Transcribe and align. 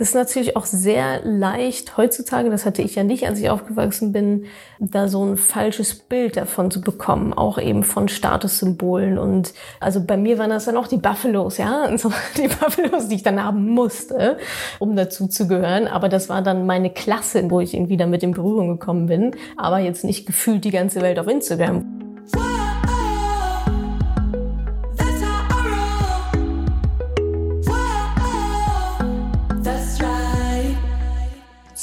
das 0.00 0.08
ist 0.08 0.14
natürlich 0.14 0.56
auch 0.56 0.64
sehr 0.64 1.20
leicht 1.24 1.98
heutzutage, 1.98 2.48
das 2.48 2.64
hatte 2.64 2.80
ich 2.80 2.94
ja 2.94 3.04
nicht, 3.04 3.28
als 3.28 3.38
ich 3.38 3.50
aufgewachsen 3.50 4.12
bin, 4.12 4.46
da 4.78 5.08
so 5.08 5.22
ein 5.22 5.36
falsches 5.36 5.94
Bild 5.94 6.38
davon 6.38 6.70
zu 6.70 6.80
bekommen, 6.80 7.34
auch 7.34 7.58
eben 7.58 7.82
von 7.82 8.08
Statussymbolen. 8.08 9.18
Und 9.18 9.52
also 9.78 10.02
bei 10.02 10.16
mir 10.16 10.38
waren 10.38 10.48
das 10.48 10.64
dann 10.64 10.78
auch 10.78 10.86
die 10.86 10.96
Buffalos, 10.96 11.58
ja, 11.58 11.84
und 11.84 12.00
so 12.00 12.10
die 12.38 12.48
Buffalos, 12.48 13.08
die 13.08 13.16
ich 13.16 13.22
dann 13.22 13.44
haben 13.44 13.68
musste, 13.68 14.38
um 14.78 14.96
dazu 14.96 15.26
zu 15.26 15.46
gehören. 15.46 15.86
Aber 15.86 16.08
das 16.08 16.30
war 16.30 16.40
dann 16.40 16.64
meine 16.64 16.88
Klasse, 16.88 17.50
wo 17.50 17.60
ich 17.60 17.74
irgendwie 17.74 17.98
damit 17.98 18.22
in 18.22 18.30
Berührung 18.30 18.68
gekommen 18.68 19.04
bin, 19.04 19.32
aber 19.58 19.80
jetzt 19.80 20.04
nicht 20.04 20.24
gefühlt 20.24 20.64
die 20.64 20.70
ganze 20.70 21.02
Welt 21.02 21.18
auf 21.18 21.28
Instagram. 21.28 21.99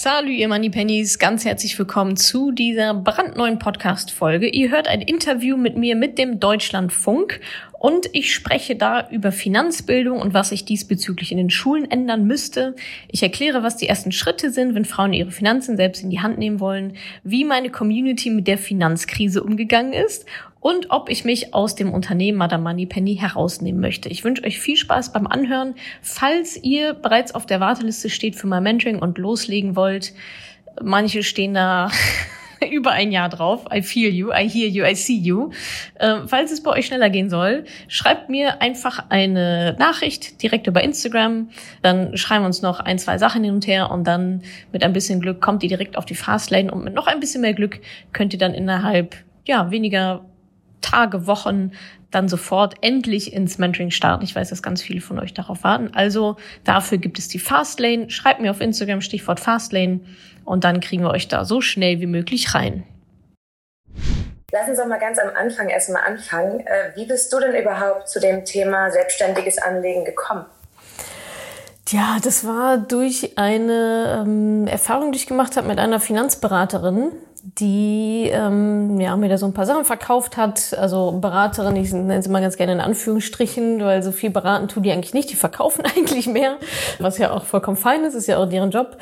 Salü, 0.08 0.32
ihr 0.32 0.48
Moneypennies, 0.48 1.20
ganz 1.20 1.44
herzlich 1.44 1.78
willkommen 1.78 2.16
zu 2.16 2.52
dieser 2.54 2.94
brandneuen 2.94 3.60
Podcast-Folge. 3.60 4.48
Ihr 4.48 4.72
hört 4.72 4.88
ein 4.88 5.02
Interview 5.02 5.58
mit 5.58 5.76
mir 5.76 5.98
mit 5.98 6.18
dem 6.18 6.40
Deutschlandfunk 6.40 7.42
und 7.80 8.10
ich 8.14 8.34
spreche 8.34 8.76
da 8.76 9.08
über 9.10 9.32
Finanzbildung 9.32 10.20
und 10.20 10.34
was 10.34 10.50
sich 10.50 10.66
diesbezüglich 10.66 11.32
in 11.32 11.38
den 11.38 11.50
Schulen 11.50 11.90
ändern 11.90 12.26
müsste. 12.26 12.76
Ich 13.08 13.22
erkläre, 13.22 13.64
was 13.64 13.78
die 13.78 13.88
ersten 13.88 14.12
Schritte 14.12 14.52
sind, 14.52 14.74
wenn 14.74 14.86
Frauen 14.86 15.14
ihre 15.14 15.32
Finanzen 15.32 15.78
selbst 15.78 16.04
in 16.04 16.10
die 16.10 16.20
Hand 16.20 16.40
nehmen 16.40 16.60
wollen, 16.60 16.94
wie 17.24 17.46
meine 17.46 17.70
Community 17.70 18.30
mit 18.30 18.48
der 18.48 18.58
Finanzkrise 18.58 19.44
umgegangen 19.44 19.94
ist 19.94 20.26
und 20.60 20.90
ob 20.90 21.10
ich 21.10 21.24
mich 21.24 21.54
aus 21.54 21.76
dem 21.76 21.94
Unternehmen 21.94 22.38
Madame 22.38 22.64
Moneypenny 22.64 23.16
herausnehmen 23.16 23.80
möchte. 23.80 24.10
Ich 24.10 24.24
wünsche 24.24 24.44
euch 24.44 24.60
viel 24.60 24.76
Spaß 24.78 25.14
beim 25.14 25.28
Anhören. 25.28 25.76
Falls 26.02 26.62
ihr 26.62 26.94
bereits 26.94 27.36
auf 27.36 27.46
der 27.46 27.60
Warteliste 27.60 28.10
steht 28.10 28.36
für 28.36 28.48
mein 28.48 28.64
Mentoring 28.64 29.00
und 29.00 29.18
loslegen 29.18 29.76
wollt, 29.76 30.14
manche 30.82 31.24
stehen 31.24 31.54
da 31.54 31.92
über 32.72 32.92
ein 32.92 33.12
Jahr 33.12 33.30
drauf. 33.30 33.66
I 33.74 33.82
feel 33.82 34.14
you, 34.14 34.32
I 34.32 34.48
hear 34.48 34.68
you, 34.68 34.84
I 34.84 34.96
see 34.96 35.18
you. 35.18 35.52
Äh, 35.96 36.28
falls 36.28 36.52
es 36.52 36.62
bei 36.64 36.72
euch 36.72 36.88
schneller 36.88 37.10
gehen 37.10 37.30
soll, 37.30 37.66
schreibt 37.88 38.30
mir 38.30 38.62
einfach 38.62 39.06
eine 39.10 39.76
Nachricht 39.80 40.42
direkt 40.42 40.68
über 40.68 40.84
Instagram. 40.84 41.50
Dann 41.82 42.16
schreiben 42.18 42.44
wir 42.44 42.48
uns 42.48 42.62
noch 42.62 42.80
ein, 42.80 43.00
zwei 43.00 43.18
Sachen 43.18 43.44
hin 43.44 43.54
und 43.54 43.68
her 43.68 43.92
und 43.92 44.06
dann 44.06 44.42
mit 44.72 44.84
ein 44.84 44.94
bisschen 44.94 45.22
Glück 45.22 45.42
kommt 45.42 45.64
ihr 45.64 45.70
direkt 45.70 45.98
auf 45.98 46.06
die 46.06 46.16
Fastlane 46.16 46.72
und 46.72 46.84
mit 46.84 46.94
noch 46.94 47.08
ein 47.08 47.20
bisschen 47.20 47.42
mehr 47.42 47.54
Glück 47.54 47.80
könnt 48.14 48.34
ihr 48.34 48.40
dann 48.40 48.54
innerhalb 48.54 49.16
ja 49.46 49.72
weniger 49.72 50.26
Tage, 50.82 51.28
Wochen 51.28 51.72
dann 52.12 52.30
sofort 52.30 52.76
endlich 52.82 53.34
ins 53.34 53.58
Mentoring 53.58 53.92
starten. 53.92 54.24
Ich 54.24 54.36
weiß, 54.36 54.50
dass 54.50 54.64
ganz 54.64 54.82
viele 54.82 55.02
von 55.02 55.20
euch 55.20 55.34
darauf 55.34 55.64
warten. 55.64 55.92
Also 55.94 56.38
dafür 56.64 56.98
gibt 56.98 57.20
es 57.20 57.28
die 57.28 57.40
Fastlane. 57.40 58.10
Schreibt 58.10 58.40
mir 58.40 58.52
auf 58.52 58.62
Instagram 58.62 59.02
Stichwort 59.02 59.40
Fastlane 59.40 60.00
und 60.46 60.64
dann 60.64 60.80
kriegen 60.80 61.04
wir 61.04 61.12
euch 61.12 61.28
da 61.28 61.44
so 61.44 61.60
schnell 61.62 62.00
wie 62.00 62.06
möglich 62.06 62.56
rein. 62.56 62.84
Lass 64.54 64.70
uns 64.70 64.80
doch 64.80 64.88
mal 64.88 65.00
ganz 65.00 65.20
am 65.20 65.30
Anfang 65.36 65.68
erstmal 65.68 66.04
anfangen. 66.06 66.62
Äh, 66.62 66.96
wie 66.96 67.06
bist 67.06 67.34
du 67.34 67.40
denn 67.40 67.54
überhaupt 67.54 68.08
zu 68.08 68.22
dem 68.22 68.46
Thema 68.46 68.90
selbstständiges 68.92 69.58
Anlegen 69.58 70.06
gekommen? 70.06 70.46
Ja, 71.90 72.18
das 72.22 72.46
war 72.46 72.78
durch 72.78 73.38
eine 73.38 74.24
ähm, 74.26 74.68
Erfahrung, 74.68 75.12
die 75.12 75.20
ich 75.20 75.28
gemacht 75.28 75.58
habe 75.58 75.68
mit 75.68 75.80
einer 75.80 76.00
Finanzberaterin, 76.00 77.12
die 77.56 78.30
ähm, 78.30 79.00
ja, 79.00 79.16
mir 79.16 79.30
da 79.30 79.38
so 79.38 79.46
ein 79.46 79.54
paar 79.54 79.66
Sachen 79.66 79.86
verkauft 79.86 80.36
hat. 80.36 80.78
Also 80.78 81.14
Beraterin, 81.14 81.78
ich 81.78 81.94
nenne 81.94 82.22
sie 82.22 82.30
mal 82.30 82.42
ganz 82.42 82.58
gerne 82.58 82.74
in 82.74 82.82
Anführungsstrichen, 82.82 83.80
weil 83.80 84.04
so 84.04 84.12
viel 84.12 84.32
beraten 84.32 84.68
tun 84.68 84.84
die 84.84 84.92
eigentlich 84.92 85.14
nicht, 85.14 85.32
die 85.32 85.36
verkaufen 85.36 85.86
eigentlich 85.96 86.28
mehr, 86.28 86.58
was 87.00 87.18
ja 87.18 87.32
auch 87.32 87.46
vollkommen 87.46 87.78
fein 87.78 88.04
ist, 88.04 88.16
ist 88.16 88.28
ja 88.28 88.38
auch 88.38 88.50
deren 88.50 88.72
Job. 88.72 88.98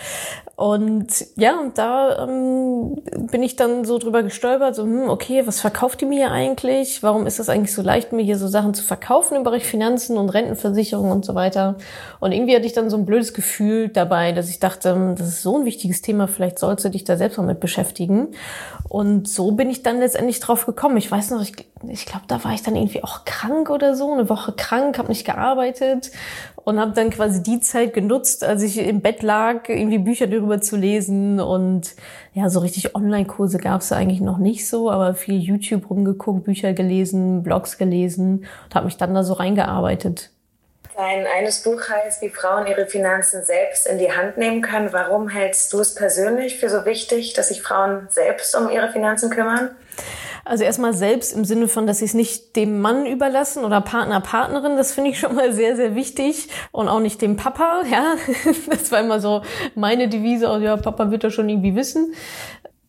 Und 0.56 1.08
ja, 1.36 1.60
und 1.60 1.78
da 1.78 2.24
ähm, 2.24 3.02
bin 3.30 3.44
ich 3.44 3.58
dann 3.58 3.84
so 3.84 3.98
drüber 3.98 4.24
gestolpert, 4.24 4.76
so, 4.76 4.84
hm, 4.84 5.09
okay, 5.09 5.46
was 5.46 5.59
verkauft 5.59 6.00
die 6.00 6.06
mir 6.06 6.32
eigentlich? 6.32 7.03
Warum 7.03 7.28
ist 7.28 7.40
das 7.40 7.50
eigentlich 7.50 7.74
so 7.74 7.81
leicht, 7.81 8.14
mir 8.14 8.24
hier 8.24 8.38
so 8.38 8.48
Sachen 8.48 8.74
zu 8.74 8.84
verkaufen 8.84 9.36
im 9.36 9.44
Bereich 9.44 9.66
Finanzen 9.66 10.18
und 10.18 10.30
Rentenversicherung 10.30 11.12
und 11.12 11.25
so 11.25 11.36
weiter? 11.36 11.75
Und 12.22 12.31
irgendwie 12.31 12.56
hatte 12.56 12.66
ich 12.66 12.74
dann 12.74 12.90
so 12.90 12.96
ein 12.96 13.06
blödes 13.06 13.34
Gefühl 13.34 13.90
dabei, 13.90 14.31
dass 14.31 14.50
ich 14.50 14.59
dachte, 14.59 14.94
hm, 14.94 15.16
das 15.16 15.28
ist 15.28 15.42
so 15.42 15.58
ein 15.58 15.66
wichtiges 15.66 16.02
Thema, 16.02 16.28
vielleicht 16.28 16.59
sollst 16.59 16.86
du 16.86 16.90
dich 16.90 17.03
da 17.03 17.18
selbst 17.18 17.38
mal 17.38 17.48
mit 17.48 17.59
beschäftigen. 17.59 18.34
Und 18.88 19.28
so 19.28 19.51
bin 19.51 19.69
ich 19.69 19.84
dann 19.84 20.00
letztendlich 20.00 20.40
drauf 20.40 20.66
gekommen. 20.66 20.97
Ich 20.97 21.12
weiß 21.12 21.31
noch, 21.31 21.41
ich, 21.41 21.53
ich 21.88 22.06
glaube, 22.06 22.25
da 22.28 22.44
war 22.44 22.53
ich 22.53 22.62
dann 22.62 22.75
irgendwie 22.75 23.03
auch 23.03 23.25
krank 23.25 23.69
oder 23.69 23.96
so, 23.96 24.13
eine 24.13 24.29
Woche 24.29 24.53
krank, 24.53 24.97
habe 25.00 25.09
nicht 25.09 25.25
gearbeitet 25.25 26.12
und 26.63 26.79
habe 26.79 26.91
dann 26.91 27.09
quasi 27.09 27.41
die 27.41 27.59
Zeit 27.59 27.94
genutzt, 27.94 28.44
als 28.44 28.62
ich 28.63 28.78
im 28.78 29.01
Bett 29.01 29.24
lag, 29.24 29.69
irgendwie 29.69 29.97
Bücher 29.97 30.28
darüber 30.28 30.62
zu 30.62 30.78
lesen 30.78 31.40
und 31.40 31.95
ja, 32.34 32.50
so 32.50 32.59
richtig 32.59 32.95
Online-Kurse 32.95 33.57
gab 33.57 33.81
es 33.81 33.91
eigentlich 33.91 34.22
noch 34.22 34.38
nicht 34.38 34.68
so, 34.68 34.91
aber 34.91 35.13
viel 35.13 35.40
YouTube 35.40 35.90
rumgeguckt, 35.90 36.44
Bücher 36.44 36.74
gelesen, 36.74 37.44
Blogs 37.44 37.78
gelesen 37.78 38.45
und 38.66 38.75
habe 38.75 38.85
mich 38.85 38.97
dann 38.97 39.13
da 39.13 39.24
so 39.24 39.34
reingearbeitet. 39.34 40.31
Dein 40.95 41.28
eines 41.28 41.61
Buch 41.61 41.81
heißt, 41.89 42.22
wie 42.22 42.29
Frauen 42.29 42.67
ihre 42.67 42.85
Finanzen 42.85 43.44
selbst 43.44 43.85
in 43.85 43.97
die 43.97 44.13
Hand 44.13 44.38
nehmen 44.38 44.61
können. 44.61 44.94
Warum 44.94 45.28
hältst 45.28 45.73
du 45.73 45.79
es 45.79 45.94
persönlich 45.94 46.57
für 46.57 46.69
so 46.69 46.85
wichtig, 46.85 47.33
dass 47.33 47.50
sich 47.50 47.61
Frauen 47.61 48.07
selbst 48.11 48.56
um 48.56 48.69
ihre 48.69 48.89
Finanzen 48.89 49.29
kümmern? 49.29 49.72
Also 50.45 50.63
erstmal 50.63 50.94
selbst 50.94 51.33
im 51.33 51.44
Sinne 51.44 51.67
von, 51.67 51.85
dass 51.85 51.97
sie 51.97 52.06
es 52.06 52.13
nicht 52.13 52.56
dem 52.56 52.79
Mann 52.79 53.07
überlassen 53.07 53.66
oder 53.66 53.81
Partner, 53.81 54.22
Partnerin, 54.22 54.78
das 54.78 54.94
finde 54.94 55.09
ich 55.09 55.19
schon 55.19 55.35
mal 55.35 55.51
sehr, 55.51 55.75
sehr 55.75 55.95
wichtig. 55.95 56.47
Und 56.72 56.88
auch 56.88 57.01
nicht 57.01 57.22
dem 57.22 57.35
Papa, 57.35 57.81
ja. 57.91 58.16
Das 58.69 58.91
war 58.91 59.01
immer 59.01 59.19
so 59.19 59.41
meine 59.73 60.07
Devise, 60.07 60.50
oh 60.50 60.59
ja, 60.59 60.77
Papa 60.77 61.12
wird 61.12 61.25
das 61.25 61.33
schon 61.33 61.50
irgendwie 61.50 61.75
wissen 61.75 62.13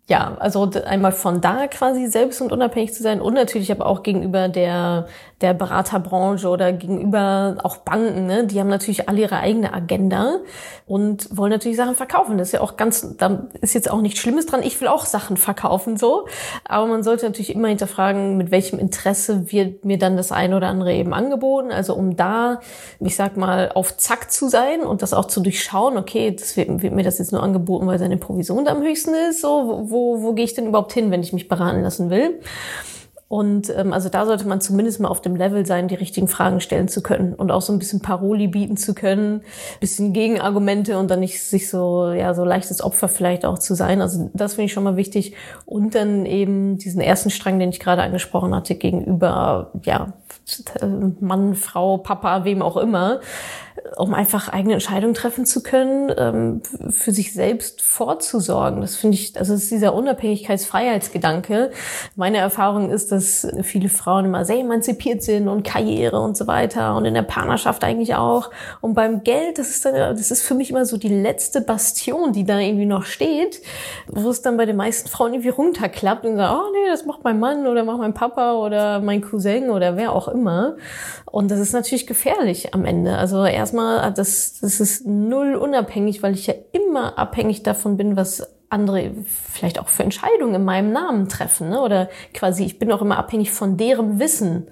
ja, 0.08 0.36
also 0.38 0.70
einmal 0.84 1.10
von 1.10 1.40
da 1.40 1.66
quasi 1.66 2.06
selbst 2.06 2.40
und 2.40 2.52
unabhängig 2.52 2.94
zu 2.94 3.02
sein 3.02 3.20
und 3.20 3.34
natürlich 3.34 3.72
aber 3.72 3.86
auch 3.86 4.04
gegenüber 4.04 4.48
der, 4.48 5.08
der 5.40 5.52
Beraterbranche 5.52 6.48
oder 6.48 6.72
gegenüber 6.72 7.56
auch 7.62 7.78
Banken, 7.78 8.26
ne? 8.26 8.46
die 8.46 8.60
haben 8.60 8.68
natürlich 8.68 9.08
alle 9.08 9.20
ihre 9.20 9.38
eigene 9.38 9.74
Agenda 9.74 10.38
und 10.86 11.28
wollen 11.36 11.50
natürlich 11.50 11.76
Sachen 11.76 11.94
verkaufen. 11.94 12.38
Das 12.38 12.48
ist 12.48 12.52
ja 12.52 12.60
auch 12.60 12.76
ganz, 12.76 13.16
da 13.18 13.48
ist 13.60 13.74
jetzt 13.74 13.90
auch 13.90 14.00
nichts 14.00 14.20
Schlimmes 14.20 14.46
dran. 14.46 14.62
Ich 14.62 14.80
will 14.80 14.88
auch 14.88 15.04
Sachen 15.04 15.36
verkaufen, 15.36 15.96
so. 15.96 16.26
Aber 16.64 16.86
man 16.86 17.02
sollte 17.02 17.26
natürlich 17.26 17.54
immer 17.54 17.68
hinterfragen, 17.68 18.36
mit 18.36 18.50
welchem 18.50 18.78
Interesse 18.78 19.52
wird 19.52 19.84
mir 19.84 19.98
dann 19.98 20.16
das 20.16 20.32
eine 20.32 20.56
oder 20.56 20.68
andere 20.68 20.94
eben 20.94 21.12
angeboten. 21.12 21.70
Also 21.70 21.94
um 21.94 22.16
da, 22.16 22.60
ich 23.00 23.16
sag 23.16 23.36
mal, 23.36 23.72
auf 23.74 23.96
Zack 23.96 24.30
zu 24.30 24.48
sein 24.48 24.82
und 24.82 25.02
das 25.02 25.12
auch 25.12 25.26
zu 25.26 25.40
durchschauen, 25.40 25.98
okay, 25.98 26.34
das 26.34 26.56
wird, 26.56 26.82
wird 26.82 26.94
mir 26.94 27.02
das 27.02 27.18
jetzt 27.18 27.32
nur 27.32 27.42
angeboten, 27.42 27.86
weil 27.86 27.98
seine 27.98 28.16
Provision 28.16 28.64
da 28.64 28.72
am 28.72 28.82
höchsten 28.82 29.12
ist, 29.28 29.42
so, 29.42 29.84
wo 29.90 29.96
wo, 29.96 30.22
wo 30.22 30.32
gehe 30.34 30.44
ich 30.44 30.54
denn 30.54 30.66
überhaupt 30.66 30.92
hin, 30.92 31.10
wenn 31.10 31.22
ich 31.22 31.32
mich 31.32 31.48
beraten 31.48 31.82
lassen 31.82 32.10
will? 32.10 32.40
Und 33.28 33.74
ähm, 33.76 33.92
also 33.92 34.08
da 34.08 34.24
sollte 34.24 34.46
man 34.46 34.60
zumindest 34.60 35.00
mal 35.00 35.08
auf 35.08 35.20
dem 35.20 35.34
Level 35.34 35.66
sein, 35.66 35.88
die 35.88 35.96
richtigen 35.96 36.28
Fragen 36.28 36.60
stellen 36.60 36.86
zu 36.86 37.02
können 37.02 37.34
und 37.34 37.50
auch 37.50 37.60
so 37.60 37.72
ein 37.72 37.80
bisschen 37.80 38.00
Paroli 38.00 38.46
bieten 38.46 38.76
zu 38.76 38.94
können, 38.94 39.42
bisschen 39.80 40.12
Gegenargumente 40.12 40.96
und 40.96 41.10
dann 41.10 41.20
nicht 41.20 41.42
sich 41.42 41.68
so 41.68 42.12
ja 42.12 42.34
so 42.34 42.44
leichtes 42.44 42.82
Opfer 42.82 43.08
vielleicht 43.08 43.44
auch 43.44 43.58
zu 43.58 43.74
sein. 43.74 44.00
Also 44.00 44.30
das 44.32 44.54
finde 44.54 44.66
ich 44.66 44.72
schon 44.72 44.84
mal 44.84 44.96
wichtig. 44.96 45.34
Und 45.64 45.96
dann 45.96 46.24
eben 46.24 46.78
diesen 46.78 47.00
ersten 47.00 47.30
Strang, 47.30 47.58
den 47.58 47.70
ich 47.70 47.80
gerade 47.80 48.02
angesprochen 48.02 48.54
hatte, 48.54 48.76
gegenüber 48.76 49.72
ja 49.82 50.12
Mann, 51.20 51.54
Frau, 51.54 51.98
Papa, 51.98 52.44
wem 52.44 52.62
auch 52.62 52.76
immer, 52.76 53.20
um 53.96 54.14
einfach 54.14 54.48
eigene 54.48 54.74
Entscheidungen 54.74 55.14
treffen 55.14 55.46
zu 55.46 55.62
können, 55.62 56.12
ähm, 56.16 56.62
für 56.90 57.12
sich 57.12 57.32
selbst 57.32 57.82
vorzusorgen. 57.82 58.80
Das 58.80 58.96
finde 58.96 59.16
ich, 59.16 59.36
also 59.38 59.54
ist 59.54 59.70
dieser 59.70 59.94
Unabhängigkeitsfreiheitsgedanke. 59.94 61.70
Meine 62.14 62.38
Erfahrung 62.38 62.90
ist, 62.90 63.12
dass 63.12 63.46
viele 63.62 63.88
Frauen 63.88 64.26
immer 64.26 64.44
sehr 64.44 64.58
emanzipiert 64.58 65.22
sind 65.22 65.48
und 65.48 65.62
Karriere 65.62 66.20
und 66.20 66.36
so 66.36 66.46
weiter 66.46 66.96
und 66.96 67.04
in 67.04 67.14
der 67.14 67.22
Partnerschaft 67.22 67.84
eigentlich 67.84 68.14
auch. 68.14 68.50
Und 68.80 68.94
beim 68.94 69.22
Geld, 69.22 69.58
das 69.58 69.70
ist 69.70 69.84
dann, 69.84 69.94
das 69.94 70.30
ist 70.30 70.42
für 70.42 70.54
mich 70.54 70.70
immer 70.70 70.84
so 70.84 70.96
die 70.96 71.08
letzte 71.08 71.60
Bastion, 71.60 72.32
die 72.32 72.44
da 72.44 72.58
irgendwie 72.58 72.86
noch 72.86 73.04
steht, 73.04 73.62
wo 74.06 74.30
es 74.30 74.42
dann 74.42 74.56
bei 74.56 74.66
den 74.66 74.76
meisten 74.76 75.08
Frauen 75.08 75.34
irgendwie 75.34 75.50
runterklappt 75.50 76.24
und 76.24 76.36
sagt, 76.36 76.54
oh 76.54 76.72
nee, 76.72 76.90
das 76.90 77.04
macht 77.04 77.24
mein 77.24 77.38
Mann 77.38 77.66
oder 77.66 77.84
macht 77.84 77.98
mein 77.98 78.14
Papa 78.14 78.54
oder 78.54 79.00
mein 79.00 79.20
Cousin 79.20 79.70
oder 79.70 79.96
wer 79.96 80.12
auch 80.12 80.15
immer. 80.28 80.76
Und 81.26 81.50
das 81.50 81.60
ist 81.60 81.72
natürlich 81.72 82.06
gefährlich 82.06 82.74
am 82.74 82.84
Ende. 82.84 83.16
Also 83.16 83.44
erstmal, 83.44 84.12
das, 84.12 84.58
das 84.60 84.80
ist 84.80 85.06
null 85.06 85.54
unabhängig, 85.54 86.22
weil 86.22 86.34
ich 86.34 86.46
ja 86.46 86.54
immer 86.72 87.18
abhängig 87.18 87.62
davon 87.62 87.96
bin, 87.96 88.16
was 88.16 88.46
andere 88.68 89.12
vielleicht 89.24 89.78
auch 89.78 89.88
für 89.88 90.02
Entscheidungen 90.02 90.54
in 90.54 90.64
meinem 90.64 90.92
Namen 90.92 91.28
treffen. 91.28 91.70
Ne? 91.70 91.80
Oder 91.80 92.08
quasi, 92.34 92.64
ich 92.64 92.78
bin 92.78 92.90
auch 92.92 93.02
immer 93.02 93.18
abhängig 93.18 93.52
von 93.52 93.76
deren 93.76 94.18
Wissen. 94.18 94.68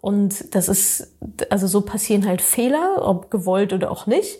Und 0.00 0.54
das 0.54 0.68
ist, 0.68 1.14
also 1.50 1.66
so 1.66 1.82
passieren 1.82 2.26
halt 2.26 2.40
Fehler, 2.40 3.06
ob 3.06 3.30
gewollt 3.30 3.72
oder 3.72 3.90
auch 3.90 4.06
nicht. 4.06 4.38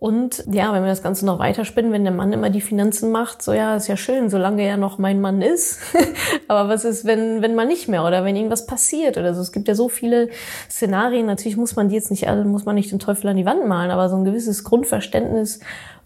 Und 0.00 0.44
ja, 0.50 0.72
wenn 0.72 0.82
wir 0.82 0.88
das 0.88 1.02
Ganze 1.02 1.26
noch 1.26 1.38
weiterspinnen, 1.38 1.92
wenn 1.92 2.04
der 2.04 2.12
Mann 2.12 2.32
immer 2.32 2.48
die 2.48 2.62
Finanzen 2.62 3.12
macht, 3.12 3.42
so 3.42 3.52
ja, 3.52 3.76
ist 3.76 3.86
ja 3.86 3.98
schön, 3.98 4.30
solange 4.30 4.62
er 4.62 4.78
noch 4.78 4.96
mein 4.96 5.20
Mann 5.20 5.42
ist. 5.42 5.78
Aber 6.48 6.70
was 6.70 6.86
ist, 6.86 7.04
wenn, 7.04 7.42
wenn 7.42 7.54
man 7.54 7.68
nicht 7.68 7.86
mehr 7.86 8.04
oder 8.04 8.24
wenn 8.24 8.34
irgendwas 8.34 8.66
passiert 8.66 9.18
oder 9.18 9.34
so? 9.34 9.42
Es 9.42 9.52
gibt 9.52 9.68
ja 9.68 9.74
so 9.74 9.90
viele 9.90 10.30
Szenarien. 10.70 11.26
Natürlich 11.26 11.58
muss 11.58 11.76
man 11.76 11.90
die 11.90 11.96
jetzt 11.96 12.10
nicht 12.10 12.28
alle, 12.28 12.44
muss 12.44 12.64
man 12.64 12.76
nicht 12.76 12.90
den 12.90 12.98
Teufel 12.98 13.28
an 13.28 13.36
die 13.36 13.44
Wand 13.44 13.68
malen, 13.68 13.90
aber 13.90 14.08
so 14.08 14.16
ein 14.16 14.24
gewisses 14.24 14.64
Grundverständnis 14.64 15.60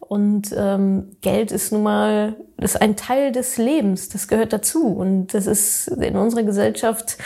und 0.08 0.55
ähm, 0.56 1.17
Geld 1.23 1.50
ist 1.50 1.73
nun 1.73 1.82
mal, 1.82 2.37
ist 2.58 2.81
ein 2.81 2.96
Teil 2.96 3.32
des 3.32 3.56
Lebens, 3.56 4.08
das 4.08 4.29
gehört 4.29 4.52
dazu. 4.52 4.88
Und 4.88 5.35
das 5.35 5.46
ist 5.46 5.88
in 5.88 6.17
unserer 6.17 6.43
Gesellschaft 6.43 7.17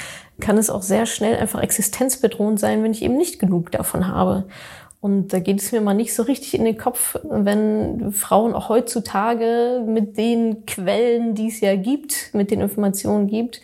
kann 0.41 0.57
es 0.57 0.71
auch 0.71 0.83
sehr 0.83 1.07
schnell 1.07 1.37
einfach 1.37 1.61
existenzbedrohend 1.61 2.61
sein, 2.61 2.83
wenn 2.83 2.93
ich 2.93 3.03
eben 3.03 3.17
nicht 3.17 3.41
genug 3.41 3.73
davon 3.73 4.07
habe. 4.07 4.45
Und 5.01 5.29
da 5.33 5.39
geht 5.39 5.61
es 5.61 5.71
mir 5.71 5.81
mal 5.81 5.95
nicht 5.95 6.13
so 6.13 6.25
richtig 6.25 6.55
in 6.55 6.65
den 6.65 6.77
Kopf, 6.77 7.17
wenn 7.23 8.13
Frauen 8.13 8.53
auch 8.53 8.69
heutzutage 8.69 9.83
mit 9.87 10.17
den 10.17 10.67
Quellen, 10.67 11.37
die 11.37 11.49
es 11.49 11.61
ja 11.61 11.77
gibt, 11.77 12.35
mit 12.35 12.51
den 12.51 12.61
Informationen 12.61 13.29
gibt, 13.29 13.61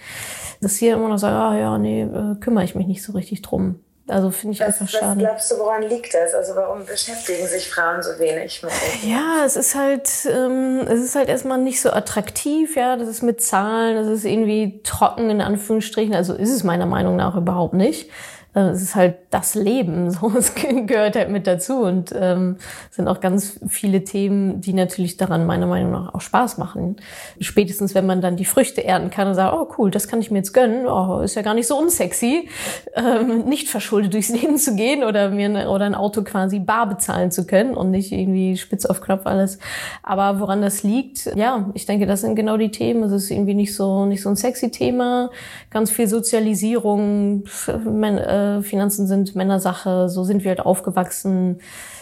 dass 0.60 0.76
sie 0.76 0.88
immer 0.88 1.08
noch 1.08 1.18
sagen, 1.18 1.36
ah 1.36 1.58
ja, 1.58 1.78
nee, 1.78 2.02
äh, 2.02 2.36
kümmere 2.38 2.64
ich 2.64 2.76
mich 2.76 2.86
nicht 2.86 3.02
so 3.02 3.12
richtig 3.12 3.42
drum. 3.42 3.80
Also 4.06 4.30
finde 4.30 4.54
ich 4.54 4.60
was, 4.60 4.80
einfach 4.80 4.88
schade. 4.88 5.16
Was 5.16 5.18
glaubst 5.18 5.50
du, 5.50 5.58
woran 5.58 5.82
liegt 5.82 6.12
das? 6.12 6.34
Also 6.34 6.54
warum 6.54 6.84
beschäftigen 6.84 7.46
sich 7.46 7.70
Frauen 7.70 8.02
so 8.02 8.10
wenig 8.18 8.62
mit? 8.62 8.70
Ja, 9.02 9.44
es 9.46 9.56
ist 9.56 9.74
halt, 9.74 10.10
ähm, 10.30 10.80
es 10.86 11.02
ist 11.02 11.14
halt 11.14 11.30
erstmal 11.30 11.58
nicht 11.58 11.80
so 11.80 11.90
attraktiv, 11.90 12.76
ja. 12.76 12.96
Das 12.96 13.08
ist 13.08 13.22
mit 13.22 13.40
Zahlen, 13.40 13.96
das 13.96 14.06
ist 14.08 14.26
irgendwie 14.26 14.82
trocken 14.82 15.30
in 15.30 15.40
Anführungsstrichen. 15.40 16.14
Also 16.14 16.34
ist 16.34 16.52
es 16.52 16.64
meiner 16.64 16.86
Meinung 16.86 17.16
nach 17.16 17.34
überhaupt 17.34 17.72
nicht. 17.72 18.10
Äh, 18.54 18.68
es 18.68 18.82
ist 18.82 18.94
halt 18.94 19.16
das 19.30 19.54
Leben, 19.54 20.10
so 20.10 20.32
es 20.36 20.54
gehört 20.54 21.16
halt 21.16 21.30
mit 21.30 21.46
dazu 21.46 21.80
und 21.80 22.14
ähm, 22.18 22.56
sind 22.90 23.08
auch 23.08 23.20
ganz 23.20 23.60
viele 23.68 24.04
Themen, 24.04 24.60
die 24.60 24.72
natürlich 24.72 25.16
daran 25.16 25.46
meiner 25.46 25.66
Meinung 25.66 25.92
nach 25.92 26.14
auch 26.14 26.20
Spaß 26.20 26.58
machen. 26.58 26.96
Spätestens 27.40 27.94
wenn 27.94 28.06
man 28.06 28.20
dann 28.20 28.36
die 28.36 28.44
Früchte 28.44 28.84
ernten 28.84 29.10
kann 29.10 29.28
und 29.28 29.34
sagt, 29.34 29.54
oh 29.54 29.68
cool, 29.78 29.90
das 29.90 30.08
kann 30.08 30.20
ich 30.20 30.30
mir 30.30 30.38
jetzt 30.38 30.52
gönnen, 30.52 30.86
oh, 30.86 31.20
ist 31.20 31.34
ja 31.34 31.42
gar 31.42 31.54
nicht 31.54 31.66
so 31.66 31.78
unsexy, 31.78 32.48
ähm, 32.94 33.44
nicht 33.46 33.68
verschuldet 33.68 34.14
durchs 34.14 34.28
Leben 34.34 34.56
zu 34.56 34.76
gehen 34.76 35.04
oder 35.04 35.30
mir 35.30 35.46
eine, 35.46 35.70
oder 35.70 35.84
ein 35.84 35.94
Auto 35.94 36.22
quasi 36.22 36.60
bar 36.60 36.88
bezahlen 36.88 37.30
zu 37.30 37.46
können 37.46 37.74
und 37.74 37.90
nicht 37.90 38.12
irgendwie 38.12 38.56
spitz 38.56 38.86
auf 38.86 39.00
Knopf 39.00 39.26
alles. 39.26 39.58
Aber 40.02 40.40
woran 40.40 40.62
das 40.62 40.82
liegt, 40.82 41.34
ja, 41.34 41.70
ich 41.74 41.86
denke, 41.86 42.06
das 42.06 42.20
sind 42.20 42.36
genau 42.36 42.56
die 42.56 42.70
Themen. 42.70 43.02
Es 43.04 43.12
ist 43.12 43.30
irgendwie 43.30 43.54
nicht 43.54 43.74
so 43.74 44.06
nicht 44.06 44.22
so 44.22 44.28
ein 44.28 44.36
sexy 44.36 44.70
Thema, 44.70 45.30
ganz 45.70 45.90
viel 45.90 46.06
Sozialisierung. 46.06 47.44
Äh, 47.66 48.43
Finanzen 48.62 49.06
sind 49.06 49.34
Männersache, 49.34 50.08
so 50.08 50.24
sind 50.24 50.44
wir 50.44 50.50
halt 50.50 50.60
aufgewachsen. 50.60 51.58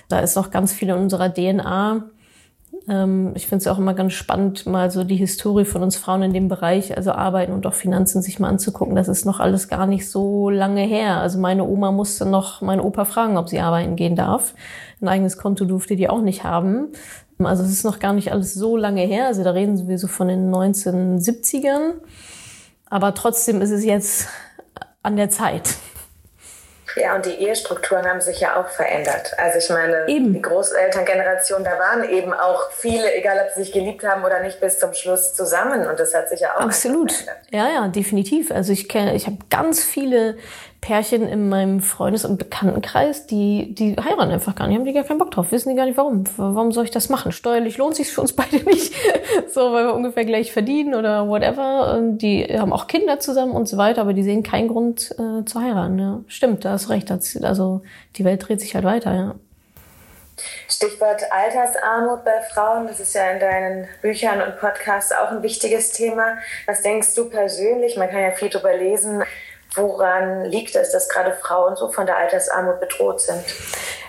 Da 0.08 0.20
ist 0.20 0.36
noch 0.36 0.50
ganz 0.50 0.72
viel 0.72 0.88
in 0.88 0.96
unserer 0.96 1.32
DNA. 1.32 2.04
Ähm, 2.88 3.32
ich 3.34 3.46
finde 3.46 3.62
es 3.62 3.68
auch 3.68 3.78
immer 3.78 3.94
ganz 3.94 4.12
spannend, 4.12 4.66
mal 4.66 4.90
so 4.90 5.04
die 5.04 5.16
Historie 5.16 5.64
von 5.64 5.82
uns 5.82 5.96
Frauen 5.96 6.22
in 6.22 6.32
dem 6.32 6.48
Bereich, 6.48 6.96
also 6.96 7.12
Arbeiten 7.12 7.52
und 7.52 7.66
auch 7.66 7.74
Finanzen, 7.74 8.22
sich 8.22 8.40
mal 8.40 8.48
anzugucken. 8.48 8.96
Das 8.96 9.08
ist 9.08 9.24
noch 9.24 9.40
alles 9.40 9.68
gar 9.68 9.86
nicht 9.86 10.08
so 10.10 10.50
lange 10.50 10.82
her. 10.82 11.18
Also 11.20 11.38
meine 11.38 11.64
Oma 11.64 11.92
musste 11.92 12.26
noch 12.26 12.60
meine 12.60 12.82
Opa 12.82 13.04
fragen, 13.04 13.36
ob 13.36 13.48
sie 13.48 13.60
arbeiten 13.60 13.96
gehen 13.96 14.16
darf. 14.16 14.54
Ein 15.00 15.08
eigenes 15.08 15.36
Konto 15.36 15.64
durfte 15.64 15.96
die 15.96 16.08
auch 16.08 16.22
nicht 16.22 16.44
haben. 16.44 16.88
Also 17.38 17.62
es 17.62 17.70
ist 17.70 17.84
noch 17.84 17.98
gar 17.98 18.12
nicht 18.12 18.32
alles 18.32 18.54
so 18.54 18.76
lange 18.76 19.02
her. 19.02 19.26
Also 19.26 19.44
da 19.44 19.50
reden 19.50 19.88
wir 19.88 19.98
so 19.98 20.06
von 20.06 20.28
den 20.28 20.50
1970ern. 20.50 21.94
Aber 22.88 23.14
trotzdem 23.14 23.62
ist 23.62 23.70
es 23.70 23.84
jetzt 23.84 24.28
an 25.02 25.16
der 25.16 25.30
Zeit. 25.30 25.76
Ja, 26.96 27.14
und 27.16 27.26
die 27.26 27.34
Ehestrukturen 27.34 28.06
haben 28.06 28.20
sich 28.20 28.40
ja 28.40 28.60
auch 28.60 28.68
verändert. 28.68 29.32
Also 29.38 29.58
ich 29.58 29.68
meine, 29.70 30.08
eben. 30.08 30.32
die 30.32 30.42
Großelterngeneration, 30.42 31.64
da 31.64 31.78
waren 31.78 32.08
eben 32.08 32.32
auch 32.32 32.70
viele, 32.70 33.14
egal 33.14 33.38
ob 33.44 33.54
sie 33.54 33.64
sich 33.64 33.72
geliebt 33.72 34.04
haben 34.04 34.24
oder 34.24 34.40
nicht, 34.40 34.60
bis 34.60 34.78
zum 34.78 34.92
Schluss 34.94 35.34
zusammen. 35.34 35.86
Und 35.86 35.98
das 35.98 36.14
hat 36.14 36.28
sich 36.28 36.40
ja 36.40 36.56
auch 36.56 36.60
Absolut. 36.60 37.12
Ja, 37.50 37.68
ja, 37.68 37.88
definitiv. 37.88 38.50
Also 38.50 38.72
ich 38.72 38.88
kenne, 38.88 39.14
ich 39.14 39.26
habe 39.26 39.38
ganz 39.50 39.82
viele 39.82 40.36
Pärchen 40.82 41.28
in 41.28 41.48
meinem 41.48 41.80
Freundes- 41.80 42.24
und 42.24 42.38
Bekanntenkreis, 42.38 43.26
die, 43.26 43.72
die 43.72 43.94
heiraten 43.94 44.32
einfach 44.32 44.56
gar 44.56 44.66
nicht, 44.66 44.76
haben 44.76 44.84
die 44.84 44.92
gar 44.92 45.04
keinen 45.04 45.18
Bock 45.18 45.30
drauf, 45.30 45.52
wissen 45.52 45.70
die 45.70 45.76
gar 45.76 45.86
nicht 45.86 45.96
warum. 45.96 46.24
Warum 46.36 46.72
soll 46.72 46.84
ich 46.84 46.90
das 46.90 47.08
machen? 47.08 47.30
Steuerlich 47.30 47.78
lohnt 47.78 47.94
sich 47.94 48.10
für 48.10 48.20
uns 48.20 48.32
beide 48.32 48.56
nicht, 48.64 48.92
so, 49.48 49.72
weil 49.72 49.86
wir 49.86 49.94
ungefähr 49.94 50.24
gleich 50.24 50.52
verdienen 50.52 50.96
oder 50.96 51.28
whatever. 51.28 52.00
Die 52.02 52.44
haben 52.58 52.72
auch 52.72 52.88
Kinder 52.88 53.20
zusammen 53.20 53.52
und 53.52 53.68
so 53.68 53.76
weiter, 53.76 54.00
aber 54.00 54.12
die 54.12 54.24
sehen 54.24 54.42
keinen 54.42 54.66
Grund 54.66 55.12
äh, 55.12 55.44
zu 55.44 55.60
heiraten. 55.60 55.98
Ja. 56.00 56.20
Stimmt, 56.26 56.64
da 56.64 56.72
hast 56.72 56.90
recht. 56.90 57.12
Also 57.12 57.82
die 58.16 58.24
Welt 58.24 58.48
dreht 58.48 58.60
sich 58.60 58.74
halt 58.74 58.84
weiter, 58.84 59.14
ja. 59.14 59.34
Stichwort 60.68 61.22
Altersarmut 61.30 62.24
bei 62.24 62.40
Frauen, 62.52 62.88
das 62.88 62.98
ist 62.98 63.14
ja 63.14 63.30
in 63.30 63.38
deinen 63.38 63.88
Büchern 64.00 64.42
und 64.42 64.58
Podcasts 64.58 65.12
auch 65.12 65.30
ein 65.30 65.44
wichtiges 65.44 65.92
Thema. 65.92 66.38
Was 66.66 66.82
denkst 66.82 67.14
du 67.14 67.30
persönlich? 67.30 67.96
Man 67.96 68.10
kann 68.10 68.22
ja 68.22 68.32
viel 68.32 68.48
darüber 68.48 68.74
lesen 68.76 69.22
Woran 69.74 70.44
liegt 70.44 70.76
es, 70.76 70.92
dass 70.92 71.08
gerade 71.08 71.32
Frauen 71.32 71.76
so 71.76 71.88
von 71.88 72.04
der 72.04 72.18
Altersarmut 72.18 72.78
bedroht 72.78 73.20
sind? 73.20 73.42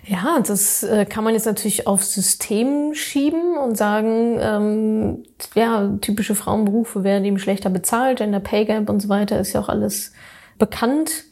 Ja, 0.06 0.40
das 0.46 0.84
äh, 0.84 1.06
kann 1.06 1.24
man 1.24 1.34
jetzt 1.34 1.46
natürlich 1.46 1.88
aufs 1.88 2.14
System 2.14 2.94
schieben 2.94 3.58
und 3.58 3.78
sagen, 3.78 4.38
ähm, 4.42 5.24
ja, 5.56 5.90
typische 6.02 6.36
Frauenberufe 6.36 7.06
werden 7.06 7.24
eben 7.24 7.40
schlechter 7.40 7.70
bezahlt, 7.70 8.18
Gender 8.18 8.42
Pay 8.42 8.66
Gap 8.66 8.90
und 8.90 9.00
so 9.00 9.08
weiter 9.08 9.40
ist 9.40 9.54
ja 9.54 9.62
auch 9.62 9.70
alles 9.70 10.12
bekannt. 10.60 11.24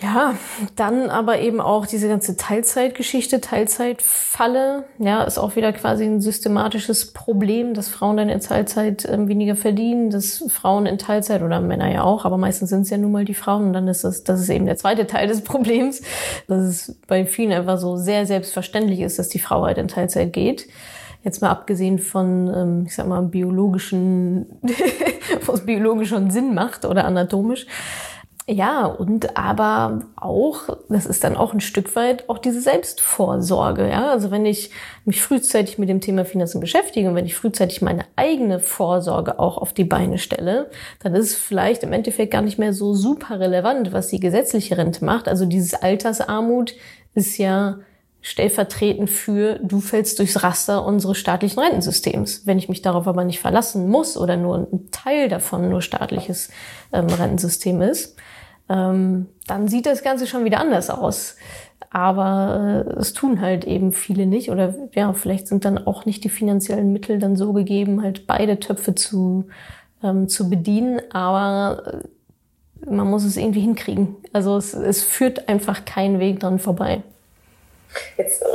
Ja, 0.00 0.34
dann 0.76 1.10
aber 1.10 1.40
eben 1.40 1.60
auch 1.60 1.84
diese 1.84 2.06
ganze 2.06 2.36
Teilzeitgeschichte, 2.36 3.40
Teilzeitfalle, 3.40 4.84
ja, 5.00 5.24
ist 5.24 5.38
auch 5.38 5.56
wieder 5.56 5.72
quasi 5.72 6.04
ein 6.04 6.20
systematisches 6.20 7.12
Problem, 7.12 7.74
dass 7.74 7.88
Frauen 7.88 8.16
dann 8.16 8.28
in 8.28 8.38
Teilzeit 8.38 9.04
äh, 9.04 9.26
weniger 9.26 9.56
verdienen, 9.56 10.10
dass 10.10 10.44
Frauen 10.50 10.86
in 10.86 10.98
Teilzeit 10.98 11.42
oder 11.42 11.60
Männer 11.60 11.92
ja 11.92 12.04
auch, 12.04 12.24
aber 12.24 12.38
meistens 12.38 12.70
sind 12.70 12.82
es 12.82 12.90
ja 12.90 12.96
nun 12.96 13.10
mal 13.10 13.24
die 13.24 13.34
Frauen 13.34 13.66
und 13.66 13.72
dann 13.72 13.88
ist 13.88 14.04
das, 14.04 14.22
das 14.22 14.40
ist 14.40 14.50
eben 14.50 14.66
der 14.66 14.76
zweite 14.76 15.08
Teil 15.08 15.26
des 15.26 15.42
Problems, 15.42 16.00
dass 16.46 16.62
es 16.62 16.96
bei 17.08 17.26
vielen 17.26 17.52
einfach 17.52 17.78
so 17.78 17.96
sehr 17.96 18.24
selbstverständlich 18.24 19.00
ist, 19.00 19.18
dass 19.18 19.28
die 19.28 19.40
Frau 19.40 19.64
halt 19.64 19.78
in 19.78 19.88
Teilzeit 19.88 20.32
geht. 20.32 20.68
Jetzt 21.24 21.42
mal 21.42 21.50
abgesehen 21.50 21.98
von, 21.98 22.54
ähm, 22.54 22.84
ich 22.86 22.94
sag 22.94 23.08
mal, 23.08 23.22
biologischen, 23.22 24.46
was 25.46 25.66
biologisch 25.66 26.10
schon 26.10 26.30
Sinn 26.30 26.54
macht 26.54 26.84
oder 26.84 27.04
anatomisch. 27.04 27.66
Ja, 28.50 28.86
und 28.86 29.36
aber 29.36 30.06
auch, 30.16 30.78
das 30.88 31.04
ist 31.04 31.22
dann 31.22 31.36
auch 31.36 31.52
ein 31.52 31.60
Stück 31.60 31.94
weit 31.94 32.30
auch 32.30 32.38
diese 32.38 32.62
Selbstvorsorge. 32.62 33.90
Ja, 33.90 34.10
also 34.10 34.30
wenn 34.30 34.46
ich 34.46 34.70
mich 35.04 35.20
frühzeitig 35.20 35.76
mit 35.76 35.90
dem 35.90 36.00
Thema 36.00 36.24
Finanzen 36.24 36.58
beschäftige 36.58 37.10
und 37.10 37.14
wenn 37.14 37.26
ich 37.26 37.34
frühzeitig 37.34 37.82
meine 37.82 38.06
eigene 38.16 38.58
Vorsorge 38.58 39.38
auch 39.38 39.58
auf 39.58 39.74
die 39.74 39.84
Beine 39.84 40.16
stelle, 40.16 40.70
dann 41.02 41.14
ist 41.14 41.32
es 41.32 41.34
vielleicht 41.34 41.82
im 41.82 41.92
Endeffekt 41.92 42.32
gar 42.32 42.40
nicht 42.40 42.58
mehr 42.58 42.72
so 42.72 42.94
super 42.94 43.38
relevant, 43.38 43.92
was 43.92 44.08
die 44.08 44.18
gesetzliche 44.18 44.78
Rente 44.78 45.04
macht. 45.04 45.28
Also 45.28 45.44
dieses 45.44 45.74
Altersarmut 45.74 46.74
ist 47.14 47.36
ja 47.36 47.80
stellvertretend 48.22 49.10
für, 49.10 49.58
du 49.62 49.80
fällst 49.80 50.18
durchs 50.20 50.42
Raster 50.42 50.86
unseres 50.86 51.18
staatlichen 51.18 51.60
Rentensystems. 51.60 52.46
Wenn 52.46 52.56
ich 52.56 52.70
mich 52.70 52.80
darauf 52.80 53.06
aber 53.06 53.24
nicht 53.24 53.40
verlassen 53.40 53.90
muss 53.90 54.16
oder 54.16 54.38
nur 54.38 54.56
ein 54.72 54.90
Teil 54.90 55.28
davon 55.28 55.68
nur 55.68 55.82
staatliches 55.82 56.48
ähm, 56.94 57.08
Rentensystem 57.08 57.82
ist, 57.82 58.16
ähm, 58.68 59.26
dann 59.46 59.68
sieht 59.68 59.86
das 59.86 60.02
Ganze 60.02 60.26
schon 60.26 60.44
wieder 60.44 60.60
anders 60.60 60.90
aus. 60.90 61.36
Aber 61.90 62.84
äh, 62.86 62.98
es 62.98 63.12
tun 63.12 63.40
halt 63.40 63.64
eben 63.64 63.92
viele 63.92 64.26
nicht. 64.26 64.50
Oder 64.50 64.74
ja, 64.92 65.12
vielleicht 65.12 65.48
sind 65.48 65.64
dann 65.64 65.86
auch 65.86 66.04
nicht 66.04 66.24
die 66.24 66.28
finanziellen 66.28 66.92
Mittel 66.92 67.18
dann 67.18 67.36
so 67.36 67.52
gegeben, 67.52 68.02
halt 68.02 68.26
beide 68.26 68.60
Töpfe 68.60 68.94
zu, 68.94 69.48
ähm, 70.02 70.28
zu 70.28 70.50
bedienen. 70.50 71.00
Aber 71.12 72.02
äh, 72.86 72.90
man 72.90 73.08
muss 73.08 73.24
es 73.24 73.36
irgendwie 73.36 73.60
hinkriegen. 73.60 74.16
Also 74.32 74.56
es, 74.56 74.74
es 74.74 75.02
führt 75.02 75.48
einfach 75.48 75.84
keinen 75.84 76.20
Weg 76.20 76.40
dran 76.40 76.58
vorbei. 76.58 77.02
Jetzt 78.18 78.42
äh, 78.42 78.46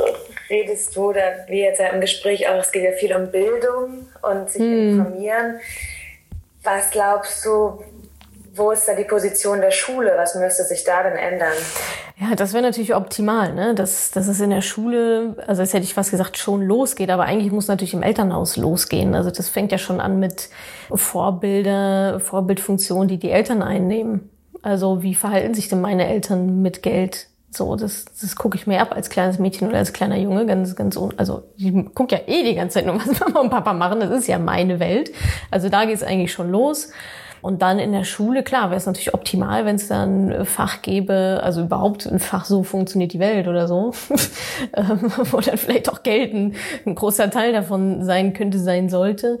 redest 0.54 0.94
du, 0.94 1.10
oder 1.10 1.22
wie 1.48 1.60
jetzt 1.60 1.80
ja 1.80 1.88
im 1.88 2.00
Gespräch 2.00 2.48
auch, 2.48 2.60
es 2.60 2.70
geht 2.70 2.84
ja 2.84 2.92
viel 2.92 3.14
um 3.14 3.30
Bildung 3.32 4.06
und 4.22 4.50
sich 4.50 4.62
hm. 4.62 5.00
informieren. 5.00 5.56
Was 6.62 6.90
glaubst 6.90 7.44
du, 7.44 7.82
wo 8.56 8.70
ist 8.70 8.86
da 8.86 8.94
die 8.94 9.04
Position 9.04 9.60
der 9.60 9.70
Schule? 9.70 10.12
Was 10.16 10.34
müsste 10.34 10.64
sich 10.64 10.84
da 10.84 11.02
denn 11.02 11.16
ändern? 11.16 11.52
Ja, 12.18 12.36
das 12.36 12.52
wäre 12.52 12.62
natürlich 12.62 12.94
optimal, 12.94 13.52
ne? 13.52 13.74
dass, 13.74 14.12
dass 14.12 14.28
es 14.28 14.40
in 14.40 14.50
der 14.50 14.60
Schule, 14.60 15.36
also 15.46 15.62
jetzt 15.62 15.74
hätte 15.74 15.84
ich 15.84 15.94
fast 15.94 16.12
gesagt, 16.12 16.38
schon 16.38 16.62
losgeht, 16.62 17.10
aber 17.10 17.24
eigentlich 17.24 17.52
muss 17.52 17.66
natürlich 17.66 17.94
im 17.94 18.02
Elternhaus 18.02 18.56
losgehen. 18.56 19.14
Also 19.14 19.30
das 19.30 19.48
fängt 19.48 19.72
ja 19.72 19.78
schon 19.78 20.00
an 20.00 20.20
mit 20.20 20.50
Vorbilder, 20.92 22.20
Vorbildfunktionen, 22.20 23.08
die 23.08 23.18
die 23.18 23.30
Eltern 23.30 23.62
einnehmen. 23.62 24.30
Also 24.62 25.02
wie 25.02 25.14
verhalten 25.14 25.54
sich 25.54 25.68
denn 25.68 25.80
meine 25.80 26.06
Eltern 26.06 26.62
mit 26.62 26.82
Geld? 26.82 27.26
So, 27.50 27.76
das, 27.76 28.04
das 28.20 28.36
gucke 28.36 28.56
ich 28.56 28.66
mir 28.66 28.80
ab 28.80 28.92
als 28.94 29.10
kleines 29.10 29.38
Mädchen 29.38 29.68
oder 29.68 29.78
als 29.78 29.92
kleiner 29.92 30.16
Junge, 30.16 30.46
ganz, 30.46 30.74
ganz, 30.74 30.98
also 31.16 31.44
ich 31.56 31.72
gucke 31.94 32.16
ja 32.16 32.22
eh 32.26 32.42
die 32.42 32.54
ganze 32.54 32.74
Zeit 32.74 32.86
nur, 32.86 32.96
was 32.96 33.20
Mama 33.20 33.40
und 33.40 33.50
Papa 33.50 33.72
machen. 33.72 34.00
Das 34.00 34.10
ist 34.10 34.28
ja 34.28 34.38
meine 34.38 34.80
Welt. 34.80 35.12
Also 35.50 35.68
da 35.68 35.84
geht 35.84 35.96
es 35.96 36.02
eigentlich 36.02 36.32
schon 36.32 36.50
los. 36.50 36.90
Und 37.44 37.60
dann 37.60 37.78
in 37.78 37.92
der 37.92 38.04
Schule, 38.04 38.42
klar, 38.42 38.70
wäre 38.70 38.78
es 38.78 38.86
natürlich 38.86 39.12
optimal, 39.12 39.66
wenn 39.66 39.76
es 39.76 39.86
dann 39.86 40.32
ein 40.32 40.46
Fach 40.46 40.80
gäbe, 40.80 41.40
also 41.42 41.60
überhaupt 41.60 42.06
ein 42.06 42.18
Fach 42.18 42.46
so 42.46 42.62
funktioniert 42.62 43.12
die 43.12 43.18
Welt 43.18 43.48
oder 43.48 43.68
so, 43.68 43.92
ähm, 44.74 45.12
wo 45.30 45.40
dann 45.40 45.58
vielleicht 45.58 45.92
auch 45.92 46.02
Geld 46.02 46.32
ein, 46.32 46.54
ein 46.86 46.94
großer 46.94 47.30
Teil 47.30 47.52
davon 47.52 48.02
sein 48.02 48.32
könnte, 48.32 48.58
sein 48.58 48.88
sollte. 48.88 49.40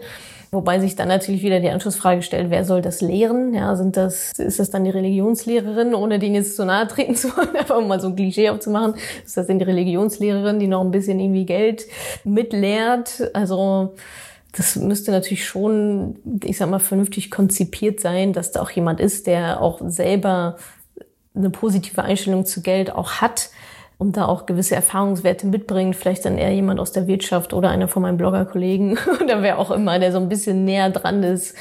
Wobei 0.50 0.80
sich 0.80 0.96
dann 0.96 1.08
natürlich 1.08 1.42
wieder 1.42 1.60
die 1.60 1.70
Anschlussfrage 1.70 2.20
stellt, 2.20 2.50
wer 2.50 2.66
soll 2.66 2.82
das 2.82 3.00
lehren? 3.00 3.54
Ja, 3.54 3.74
sind 3.74 3.96
das, 3.96 4.32
ist 4.32 4.58
das 4.58 4.68
dann 4.68 4.84
die 4.84 4.90
Religionslehrerin, 4.90 5.94
ohne 5.94 6.18
denen 6.18 6.34
jetzt 6.34 6.56
zu 6.56 6.66
nahe 6.66 6.86
treten 6.86 7.16
zu 7.16 7.34
wollen, 7.34 7.56
einfach 7.58 7.78
um 7.78 7.88
mal 7.88 8.02
so 8.02 8.08
ein 8.08 8.16
Klischee 8.16 8.50
aufzumachen? 8.50 8.96
Ist 9.24 9.38
das 9.38 9.46
denn 9.46 9.58
die 9.58 9.64
Religionslehrerin, 9.64 10.58
die 10.58 10.66
noch 10.66 10.82
ein 10.82 10.90
bisschen 10.90 11.18
irgendwie 11.20 11.46
Geld 11.46 11.86
mitlehrt? 12.24 13.30
Also, 13.32 13.94
das 14.56 14.76
müsste 14.76 15.10
natürlich 15.10 15.46
schon, 15.46 16.18
ich 16.42 16.58
sag 16.58 16.70
mal, 16.70 16.78
vernünftig 16.78 17.30
konzipiert 17.30 18.00
sein, 18.00 18.32
dass 18.32 18.52
da 18.52 18.62
auch 18.62 18.70
jemand 18.70 19.00
ist, 19.00 19.26
der 19.26 19.60
auch 19.60 19.80
selber 19.86 20.56
eine 21.34 21.50
positive 21.50 22.02
Einstellung 22.02 22.46
zu 22.46 22.62
Geld 22.62 22.92
auch 22.92 23.14
hat 23.14 23.50
und 23.98 24.16
da 24.16 24.26
auch 24.26 24.46
gewisse 24.46 24.76
Erfahrungswerte 24.76 25.46
mitbringt. 25.46 25.96
Vielleicht 25.96 26.24
dann 26.24 26.38
eher 26.38 26.52
jemand 26.52 26.78
aus 26.78 26.92
der 26.92 27.06
Wirtschaft 27.06 27.52
oder 27.52 27.70
einer 27.70 27.88
von 27.88 28.02
meinen 28.02 28.16
Bloggerkollegen 28.16 28.98
oder 29.22 29.42
wer 29.42 29.58
auch 29.58 29.70
immer, 29.70 29.98
der 29.98 30.12
so 30.12 30.18
ein 30.18 30.28
bisschen 30.28 30.64
näher 30.64 30.90
dran 30.90 31.22
ist 31.22 31.54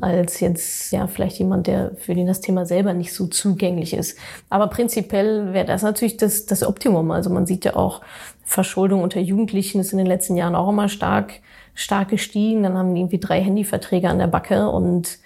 als 0.00 0.38
jetzt 0.38 0.92
ja 0.92 1.08
vielleicht 1.08 1.38
jemand, 1.38 1.66
der 1.66 1.92
für 1.96 2.14
den 2.14 2.28
das 2.28 2.40
Thema 2.40 2.64
selber 2.66 2.94
nicht 2.94 3.12
so 3.12 3.26
zugänglich 3.26 3.94
ist. 3.94 4.16
Aber 4.48 4.68
prinzipiell 4.68 5.52
wäre 5.52 5.66
das 5.66 5.82
natürlich 5.82 6.16
das, 6.16 6.46
das 6.46 6.62
Optimum. 6.62 7.10
Also 7.10 7.30
man 7.30 7.46
sieht 7.46 7.64
ja 7.64 7.74
auch, 7.74 8.00
Verschuldung 8.44 9.02
unter 9.02 9.20
Jugendlichen 9.20 9.80
ist 9.80 9.92
in 9.92 9.98
den 9.98 10.06
letzten 10.06 10.36
Jahren 10.36 10.54
auch 10.54 10.68
immer 10.68 10.88
stark 10.88 11.40
stark 11.78 12.08
gestiegen. 12.08 12.64
Dann 12.64 12.76
haben 12.76 12.94
die 12.94 13.00
irgendwie 13.00 13.20
drei 13.20 13.40
Handyverträge 13.40 14.08
an 14.08 14.18
der 14.18 14.26
Backe 14.26 14.68
und 14.68 15.18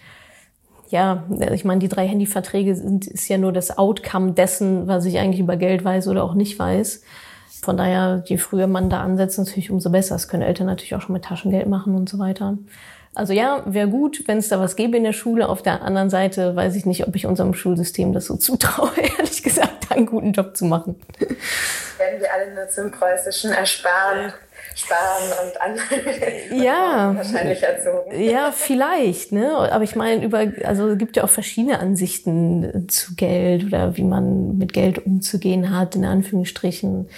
ja, 0.91 1.25
ich 1.53 1.65
meine, 1.65 1.81
die 1.81 1.89
drei 1.89 2.07
Handyverträge 2.07 2.75
sind, 2.75 3.07
ist 3.07 3.27
ja 3.29 3.39
nur 3.39 3.53
das 3.53 3.79
Outcome 3.79 4.33
dessen, 4.33 4.87
was 4.87 5.07
ich 5.07 5.19
eigentlich 5.19 5.41
über 5.41 5.57
Geld 5.57 5.83
weiß 5.85 6.07
oder 6.09 6.23
auch 6.23 6.35
nicht 6.35 6.59
weiß. 6.59 7.03
Von 7.63 7.79
daher, 7.79 8.23
je 8.27 8.37
früher 8.37 8.67
man 8.67 8.91
da 8.91 9.01
ansetzt, 9.01 9.39
natürlich 9.39 9.71
umso 9.71 9.89
besser. 9.89 10.17
Das 10.17 10.29
können 10.29 10.43
Eltern 10.43 10.67
natürlich 10.67 10.95
auch 10.95 11.01
schon 11.01 11.15
mit 11.15 11.25
Taschengeld 11.25 11.67
machen 11.67 11.95
und 11.95 12.11
so 12.11 12.19
weiter. 12.19 12.59
Also 13.15 13.33
ja, 13.33 13.63
wäre 13.65 13.89
gut, 13.89 14.25
wenn 14.27 14.39
es 14.39 14.49
da 14.49 14.61
was 14.61 14.77
gäbe 14.77 14.99
in 14.99 15.05
der 15.05 15.13
Schule. 15.15 15.49
Auf 15.49 15.63
der 15.63 15.81
anderen 15.83 16.11
Seite 16.11 16.57
weiß 16.57 16.77
ich 16.77 16.85
nicht, 16.85 17.07
ob 17.07 17.17
ich 17.17 17.27
unserem 17.27 17.55
Schulsystem 17.55 18.13
das 18.13 18.27
so 18.27 18.37
zutraue, 18.37 18.91
ehrlich 19.19 19.43
gesagt, 19.43 19.87
da 19.89 19.95
einen 19.95 20.07
guten 20.07 20.33
Job 20.33 20.57
zu 20.57 20.67
machen. 20.67 21.01
Werden 21.19 22.21
wir 22.21 22.33
alle 22.35 22.55
nur 22.55 22.69
zum 22.69 22.91
preußischen 22.91 23.53
Ersparen 23.53 24.35
sparen 24.75 25.33
und 25.45 25.61
andere 25.61 26.65
ja, 26.65 27.15
wahrscheinlich 27.15 27.63
erzogen. 27.63 28.21
Ja, 28.21 28.53
vielleicht, 28.53 29.33
ne? 29.33 29.57
Aber 29.71 29.85
ich 29.85 29.97
meine, 29.97 30.25
über, 30.25 30.47
also 30.65 30.89
es 30.89 30.99
gibt 30.99 31.17
ja 31.17 31.25
auch 31.25 31.31
verschiedene 31.31 31.79
Ansichten 31.79 32.89
zu 32.89 33.15
Geld 33.15 33.65
oder 33.65 33.97
wie 33.97 34.05
man 34.05 34.59
mit 34.59 34.73
Geld 34.73 35.05
umzugehen 35.05 35.77
hat, 35.77 35.97
in 35.97 36.05
Anführungsstrichen. 36.05 37.09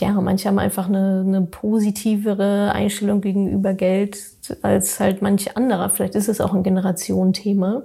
Ja, 0.00 0.12
manche 0.12 0.48
haben 0.48 0.58
einfach 0.58 0.88
eine, 0.88 1.24
eine 1.26 1.42
positivere 1.42 2.72
Einstellung 2.72 3.20
gegenüber 3.20 3.74
Geld 3.74 4.18
als 4.62 4.98
halt 4.98 5.22
manche 5.22 5.56
anderer. 5.56 5.90
Vielleicht 5.90 6.14
ist 6.14 6.28
es 6.28 6.40
auch 6.40 6.54
ein 6.54 6.62
Generationenthema. 6.62 7.82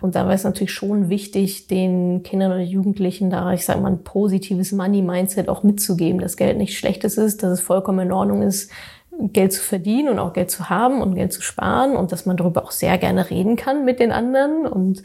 Und 0.00 0.14
da 0.14 0.24
wäre 0.24 0.34
es 0.34 0.44
natürlich 0.44 0.72
schon 0.72 1.08
wichtig, 1.08 1.66
den 1.66 2.22
Kindern 2.22 2.52
oder 2.52 2.60
Jugendlichen 2.60 3.30
da, 3.30 3.52
ich 3.52 3.64
sage 3.64 3.80
mal, 3.80 3.92
ein 3.92 4.04
positives 4.04 4.72
Money-Mindset 4.72 5.48
auch 5.48 5.62
mitzugeben, 5.62 6.20
dass 6.20 6.36
Geld 6.36 6.58
nicht 6.58 6.78
schlechtes 6.78 7.18
ist, 7.18 7.42
dass 7.42 7.52
es 7.52 7.60
vollkommen 7.60 8.00
in 8.00 8.12
Ordnung 8.12 8.42
ist, 8.42 8.70
Geld 9.20 9.52
zu 9.52 9.60
verdienen 9.60 10.08
und 10.08 10.18
auch 10.18 10.32
Geld 10.32 10.50
zu 10.50 10.70
haben 10.70 11.02
und 11.02 11.14
Geld 11.14 11.32
zu 11.32 11.42
sparen 11.42 11.96
und 11.96 12.12
dass 12.12 12.24
man 12.24 12.36
darüber 12.36 12.62
auch 12.62 12.70
sehr 12.70 12.98
gerne 12.98 13.30
reden 13.30 13.56
kann 13.56 13.84
mit 13.84 13.98
den 13.98 14.12
anderen. 14.12 14.66
Und 14.66 15.02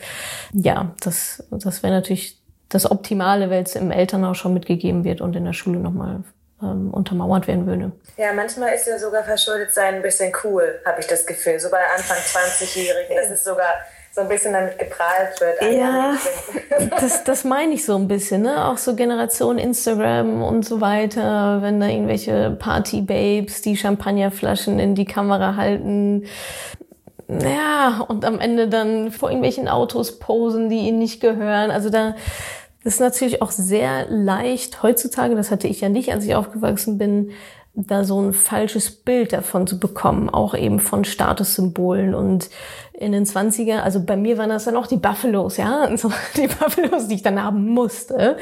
ja, 0.54 0.94
das, 1.02 1.44
das 1.50 1.82
wäre 1.82 1.94
natürlich 1.94 2.38
das 2.70 2.90
Optimale, 2.90 3.50
weil 3.50 3.64
es 3.64 3.76
im 3.76 3.92
Elternhaus 3.92 4.38
schon 4.38 4.54
mitgegeben 4.54 5.04
wird 5.04 5.22
und 5.22 5.36
in 5.36 5.46
der 5.46 5.54
Schule 5.54 5.80
nochmal 5.80 6.24
ähm, 6.62 6.92
untermauert 6.92 7.48
werden 7.48 7.66
würde. 7.66 7.92
Ja, 8.18 8.34
manchmal 8.34 8.74
ist 8.74 8.88
ja 8.88 8.98
sogar 9.00 9.24
verschuldet 9.24 9.74
sein 9.74 9.96
ein 9.96 10.02
bisschen 10.02 10.32
cool, 10.44 10.80
habe 10.86 11.00
ich 11.00 11.08
das 11.08 11.26
Gefühl. 11.26 11.60
So 11.60 11.70
bei 11.70 11.82
Anfang 11.96 12.18
20-Jährigen, 12.18 13.16
das 13.16 13.32
ist 13.32 13.44
sogar 13.44 13.74
so 14.14 14.22
ein 14.22 14.30
bisschen 14.30 14.54
damit 14.54 14.78
geprahlt 14.78 15.40
wird. 15.42 15.76
Ja, 15.76 16.16
das, 17.00 17.24
das 17.24 17.44
meine 17.44 17.74
ich 17.74 17.84
so 17.84 17.96
ein 17.96 18.08
bisschen, 18.08 18.44
ne? 18.44 18.66
Auch 18.66 18.78
so 18.78 18.96
Generation 18.96 19.58
Instagram 19.58 20.44
und 20.44 20.64
so 20.64 20.82
weiter, 20.82 21.64
wenn 21.64 21.80
da 21.80 21.88
irgendwelche 21.88 22.52
Party-Babes 22.52 23.64
die 23.64 23.76
Champagnerflaschen 23.76 24.78
in 24.78 24.94
die 24.94 25.06
Kamera 25.06 25.56
halten. 25.56 26.26
Ja, 27.28 28.06
und 28.08 28.24
am 28.24 28.40
Ende 28.40 28.68
dann 28.68 29.12
vor 29.12 29.30
irgendwelchen 29.30 29.68
Autos 29.68 30.20
posen, 30.20 30.70
die 30.70 30.88
ihnen 30.88 31.00
nicht 31.00 31.20
gehören. 31.20 31.72
Also 31.72 31.90
da, 31.90 32.16
das 32.84 32.96
ist 32.96 33.00
natürlich 33.00 33.42
auch 33.42 33.50
sehr 33.50 34.06
leicht 34.10 34.84
heutzutage, 34.84 35.34
das 35.34 35.50
hatte 35.50 35.68
ich 35.68 35.82
ja 35.82 35.90
nicht, 35.90 36.12
als 36.12 36.26
ich 36.26 36.36
aufgewachsen 36.36 37.00
bin, 37.00 37.32
da 37.76 38.04
so 38.04 38.22
ein 38.22 38.34
falsches 38.34 38.92
Bild 38.92 39.34
davon 39.34 39.66
zu 39.66 39.80
bekommen, 39.80 40.30
auch 40.30 40.54
eben 40.54 40.80
von 40.80 41.06
Statussymbolen 41.06 42.14
und 42.14 42.52
in 43.04 43.12
den 43.12 43.26
20er, 43.26 43.80
also 43.80 44.04
bei 44.04 44.16
mir 44.16 44.38
waren 44.38 44.50
das 44.50 44.66
dann 44.66 44.76
auch 44.78 44.88
die 44.88 44.98
Buffalos, 44.98 45.58
ja, 45.58 45.90
so 45.98 46.12
die 46.36 46.48
Buffalos, 46.48 47.08
die 47.08 47.16
ich 47.16 47.22
dann 47.22 47.42
haben 47.42 47.70
musste, 47.70 48.38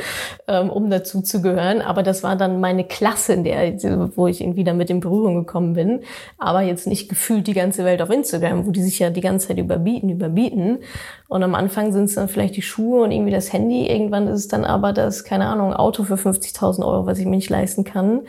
ähm, 0.48 0.70
um 0.70 0.90
dazu 0.90 1.22
zu 1.22 1.42
gehören. 1.42 1.82
Aber 1.82 2.04
das 2.04 2.24
war 2.24 2.36
dann 2.36 2.60
meine 2.60 2.84
Klasse, 2.84 3.34
in 3.34 3.44
der, 3.44 3.74
wo 4.16 4.28
ich 4.28 4.42
irgendwie 4.42 4.64
damit 4.64 4.90
in 4.90 5.00
Berührung 5.00 5.36
gekommen 5.36 5.74
bin. 5.74 6.02
Aber 6.38 6.62
jetzt 6.62 6.88
nicht 6.88 7.10
gefühlt 7.10 7.48
die 7.48 7.54
ganze 7.54 7.84
Welt 7.86 8.02
auf 8.02 8.10
Instagram, 8.10 8.66
wo 8.66 8.72
die 8.72 8.84
sich 8.84 9.00
ja 9.00 9.10
die 9.10 9.22
ganze 9.22 9.50
Zeit 9.50 9.58
überbieten, 9.58 10.10
überbieten. 10.10 10.80
Und 11.28 11.44
am 11.44 11.56
Anfang 11.56 11.94
sind 11.94 12.06
es 12.06 12.16
dann 12.16 12.28
vielleicht 12.28 12.58
die 12.58 12.62
Schuhe 12.62 13.04
und 13.04 13.12
irgendwie 13.12 13.32
das 13.32 13.54
Handy. 13.54 13.88
Irgendwann 13.88 14.28
ist 14.28 14.40
es 14.40 14.48
dann 14.48 14.66
aber 14.66 14.94
das, 14.94 15.24
keine 15.24 15.48
Ahnung, 15.48 15.74
Auto 15.74 16.04
für 16.04 16.16
50.000 16.16 16.86
Euro, 16.86 17.06
was 17.06 17.20
ich 17.20 17.26
mir 17.26 17.38
nicht 17.38 17.50
leisten 17.50 17.84
kann. 17.84 18.22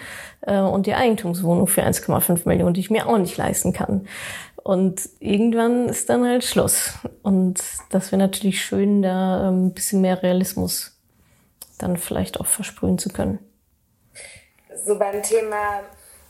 Äh, 0.43 0.61
und 0.61 0.87
die 0.87 0.95
Eigentumswohnung 0.95 1.67
für 1.67 1.83
1,5 1.83 2.49
Millionen, 2.49 2.75
die 2.75 2.81
ich 2.81 2.91
mir 2.91 3.09
auch 3.09 3.19
nicht 3.19 3.37
leisten 3.37 3.73
kann. 3.73 4.07
Und 4.63 5.09
irgendwann 5.19 5.89
ist 5.89 6.09
dann 6.09 6.25
halt 6.25 6.45
Schluss. 6.45 6.93
Und 7.23 7.61
das 7.91 8.13
wäre 8.13 8.21
natürlich 8.21 8.65
schön, 8.65 9.03
da 9.03 9.49
ähm, 9.49 9.67
ein 9.67 9.75
bisschen 9.75 10.01
mehr 10.01 10.23
Realismus 10.23 10.97
dann 11.79 11.97
vielleicht 11.97 12.39
auch 12.39 12.47
versprühen 12.47 12.99
zu 12.99 13.09
können. 13.09 13.41
So 14.85 14.99
beim 14.99 15.23
Thema 15.23 15.81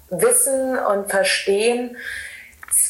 Wissen 0.08 0.78
und 0.78 1.10
Verstehen 1.10 1.96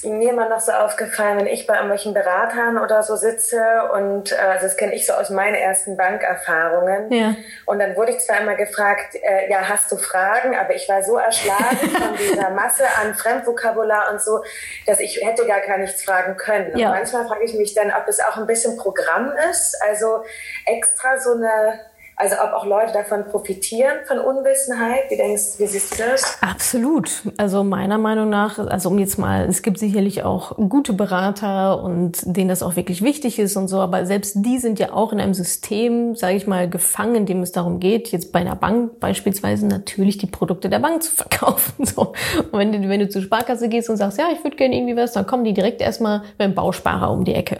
mir 0.04 0.30
immer 0.30 0.48
noch 0.48 0.60
so 0.60 0.72
aufgefallen, 0.72 1.38
wenn 1.38 1.46
ich 1.46 1.66
bei 1.66 1.74
irgendwelchen 1.74 2.14
Beratern 2.14 2.78
oder 2.78 3.02
so 3.02 3.16
sitze 3.16 3.62
und 3.92 4.32
äh, 4.32 4.36
also 4.36 4.66
das 4.66 4.76
kenne 4.76 4.94
ich 4.94 5.06
so 5.06 5.12
aus 5.12 5.30
meinen 5.30 5.54
ersten 5.54 5.96
Bankerfahrungen. 5.96 7.12
Ja. 7.12 7.34
Und 7.66 7.78
dann 7.78 7.96
wurde 7.96 8.12
ich 8.12 8.18
zwar 8.20 8.40
immer 8.40 8.54
gefragt, 8.54 9.14
äh, 9.14 9.50
ja, 9.50 9.68
hast 9.68 9.90
du 9.90 9.96
Fragen? 9.96 10.56
Aber 10.56 10.74
ich 10.74 10.88
war 10.88 11.02
so 11.02 11.16
erschlagen 11.16 11.76
von 11.98 12.16
dieser 12.16 12.50
Masse 12.50 12.84
an 13.00 13.14
Fremdvokabular 13.14 14.12
und 14.12 14.20
so, 14.20 14.42
dass 14.86 15.00
ich 15.00 15.20
hätte 15.22 15.46
gar 15.46 15.60
gar 15.60 15.78
nichts 15.78 16.04
fragen 16.04 16.36
können. 16.36 16.76
Ja. 16.76 16.88
Und 16.88 16.96
manchmal 16.96 17.26
frage 17.26 17.44
ich 17.44 17.54
mich 17.54 17.74
dann, 17.74 17.92
ob 17.92 18.06
es 18.08 18.20
auch 18.20 18.36
ein 18.36 18.46
bisschen 18.46 18.76
Programm 18.76 19.32
ist, 19.50 19.76
also 19.82 20.24
extra 20.66 21.18
so 21.18 21.32
eine 21.32 21.80
also 22.16 22.36
ob 22.36 22.52
auch 22.52 22.66
Leute 22.66 22.92
davon 22.92 23.24
profitieren, 23.24 23.98
von 24.06 24.18
Unwissenheit? 24.18 25.10
Wie 25.10 25.16
denkst 25.16 25.58
wie 25.58 25.66
siehst 25.66 25.98
du 25.98 26.02
das? 26.04 26.38
Absolut. 26.40 27.10
Also 27.36 27.64
meiner 27.64 27.98
Meinung 27.98 28.28
nach, 28.28 28.58
also 28.58 28.90
um 28.90 28.98
jetzt 28.98 29.18
mal, 29.18 29.46
es 29.46 29.62
gibt 29.62 29.78
sicherlich 29.78 30.22
auch 30.22 30.56
gute 30.56 30.92
Berater 30.92 31.82
und 31.82 32.18
denen 32.24 32.48
das 32.48 32.62
auch 32.62 32.76
wirklich 32.76 33.02
wichtig 33.02 33.38
ist 33.38 33.56
und 33.56 33.68
so, 33.68 33.80
aber 33.80 34.06
selbst 34.06 34.36
die 34.36 34.58
sind 34.58 34.78
ja 34.78 34.92
auch 34.92 35.12
in 35.12 35.20
einem 35.20 35.34
System, 35.34 36.14
sage 36.14 36.36
ich 36.36 36.46
mal, 36.46 36.68
gefangen, 36.68 37.14
in 37.14 37.26
dem 37.26 37.42
es 37.42 37.52
darum 37.52 37.80
geht, 37.80 38.08
jetzt 38.08 38.30
bei 38.30 38.40
einer 38.40 38.56
Bank 38.56 39.00
beispielsweise 39.00 39.66
natürlich 39.66 40.18
die 40.18 40.26
Produkte 40.26 40.68
der 40.68 40.78
Bank 40.78 41.02
zu 41.02 41.12
verkaufen. 41.12 41.84
So. 41.84 42.12
Und 42.52 42.58
wenn 42.58 42.72
du, 42.72 42.88
wenn 42.88 43.00
du 43.00 43.08
zur 43.08 43.22
Sparkasse 43.22 43.68
gehst 43.68 43.88
und 43.90 43.96
sagst, 43.96 44.18
ja, 44.18 44.28
ich 44.32 44.44
würde 44.44 44.56
gerne 44.56 44.76
irgendwie 44.76 44.96
was, 44.96 45.12
dann 45.12 45.26
kommen 45.26 45.44
die 45.44 45.54
direkt 45.54 45.80
erstmal 45.80 46.22
dem 46.38 46.54
Bausparer 46.54 47.10
um 47.10 47.24
die 47.24 47.34
Ecke. 47.34 47.58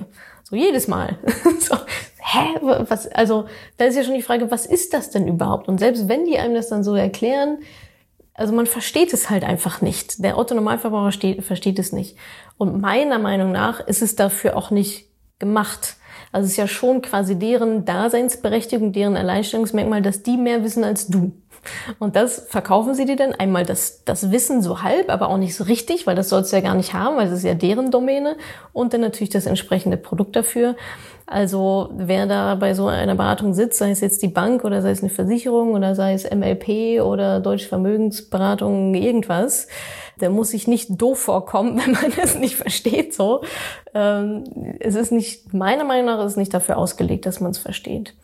So 0.53 0.59
jedes 0.59 0.87
Mal. 0.87 1.17
so, 1.61 1.77
hä, 2.19 2.59
was, 2.61 3.09
also 3.09 3.47
da 3.79 3.87
ist 3.87 3.97
ja 3.97 4.05
schon 4.05 4.13
die 4.13 4.21
Frage, 4.21 4.51
was 4.51 4.67
ist 4.67 4.93
das 4.93 5.09
denn 5.09 5.27
überhaupt? 5.27 5.67
Und 5.67 5.79
selbst 5.79 6.11
wenn 6.11 6.27
die 6.27 6.39
einem 6.39 6.55
das 6.55 6.69
dann 6.69 6.85
so 6.85 6.95
erklären, 6.95 7.61
also 8.35 8.53
man 8.53 8.67
versteht 8.67 9.15
es 9.15 9.31
halt 9.31 9.45
einfach 9.45 9.81
nicht. 9.81 10.23
Der 10.23 10.37
Otto-Normalverbraucher 10.37 11.05
versteht, 11.05 11.43
versteht 11.43 11.79
es 11.79 11.93
nicht. 11.93 12.19
Und 12.59 12.83
meiner 12.83 13.19
Meinung 13.19 13.51
nach 13.51 13.81
ist 13.81 14.03
es 14.03 14.15
dafür 14.15 14.55
auch 14.55 14.71
nicht 14.71 15.07
gemacht. 15.39 15.97
Also 16.33 16.45
es 16.45 16.51
ist 16.51 16.59
ja 16.59 16.69
schon 16.69 17.01
quasi 17.01 17.39
deren 17.39 17.87
Daseinsberechtigung, 17.87 18.93
deren 18.93 19.17
Alleinstellungsmerkmal, 19.17 20.03
dass 20.03 20.23
die 20.23 20.37
mehr 20.37 20.65
wissen 20.65 20.85
als 20.85 21.07
du. 21.07 21.33
Und 21.99 22.17
das 22.17 22.47
verkaufen 22.49 22.95
sie 22.95 23.05
dir 23.05 23.17
dann 23.17 23.33
einmal 23.33 23.65
das, 23.65 24.05
das 24.05 24.31
Wissen 24.31 24.63
so 24.63 24.83
halb, 24.83 25.11
aber 25.11 25.29
auch 25.29 25.39
nicht 25.39 25.55
so 25.55 25.65
richtig, 25.65 26.07
weil 26.07 26.17
das 26.17 26.29
sollst 26.29 26.53
du 26.53 26.57
ja 26.57 26.63
gar 26.63 26.75
nicht 26.75 26.95
haben, 26.95 27.17
weil 27.17 27.29
das 27.29 27.39
ist 27.39 27.45
ja 27.45 27.55
deren 27.55 27.91
Domäne. 27.91 28.37
Und 28.73 28.93
dann 28.93 29.01
natürlich 29.01 29.31
das 29.31 29.47
entsprechende 29.47 29.97
Produkt 29.97 30.37
dafür. 30.37 30.77
Also 31.27 31.91
wer 31.97 32.27
da 32.27 32.57
bei 32.57 32.75
so 32.75 32.89
einer 32.89 33.15
Beratung 33.15 33.55
sitzt, 33.55 33.79
sei 33.79 33.91
es 33.91 34.01
jetzt 34.01 34.23
die 34.23 34.29
Bank 34.29 34.65
oder 34.65 34.83
sei 34.83 34.91
es 34.91 35.01
eine 35.01 35.09
Versicherung 35.09 35.73
oder 35.73 35.95
sei 35.95 36.13
es 36.15 36.29
MLP 36.29 37.01
oder 37.03 37.41
Deutsche 37.41 37.69
Vermögensberatung, 37.69 38.95
irgendwas, 38.95 39.69
Der 40.21 40.31
muss 40.31 40.51
sich 40.51 40.69
nicht 40.69 41.01
doof 41.01 41.19
vorkommen, 41.19 41.81
wenn 41.85 41.93
man 41.93 42.13
es 42.23 42.37
nicht 42.37 42.57
versteht. 42.57 43.15
So, 43.15 43.43
ähm, 43.95 44.45
es 44.81 44.95
ist 44.95 45.11
nicht 45.11 45.55
meiner 45.55 45.85
Meinung 45.85 46.07
nach 46.07 46.19
ist 46.19 46.33
es 46.33 46.37
nicht 46.37 46.53
dafür 46.53 46.77
ausgelegt, 46.77 47.25
dass 47.25 47.41
man 47.41 47.53
es 47.53 47.59
versteht. 47.59 48.15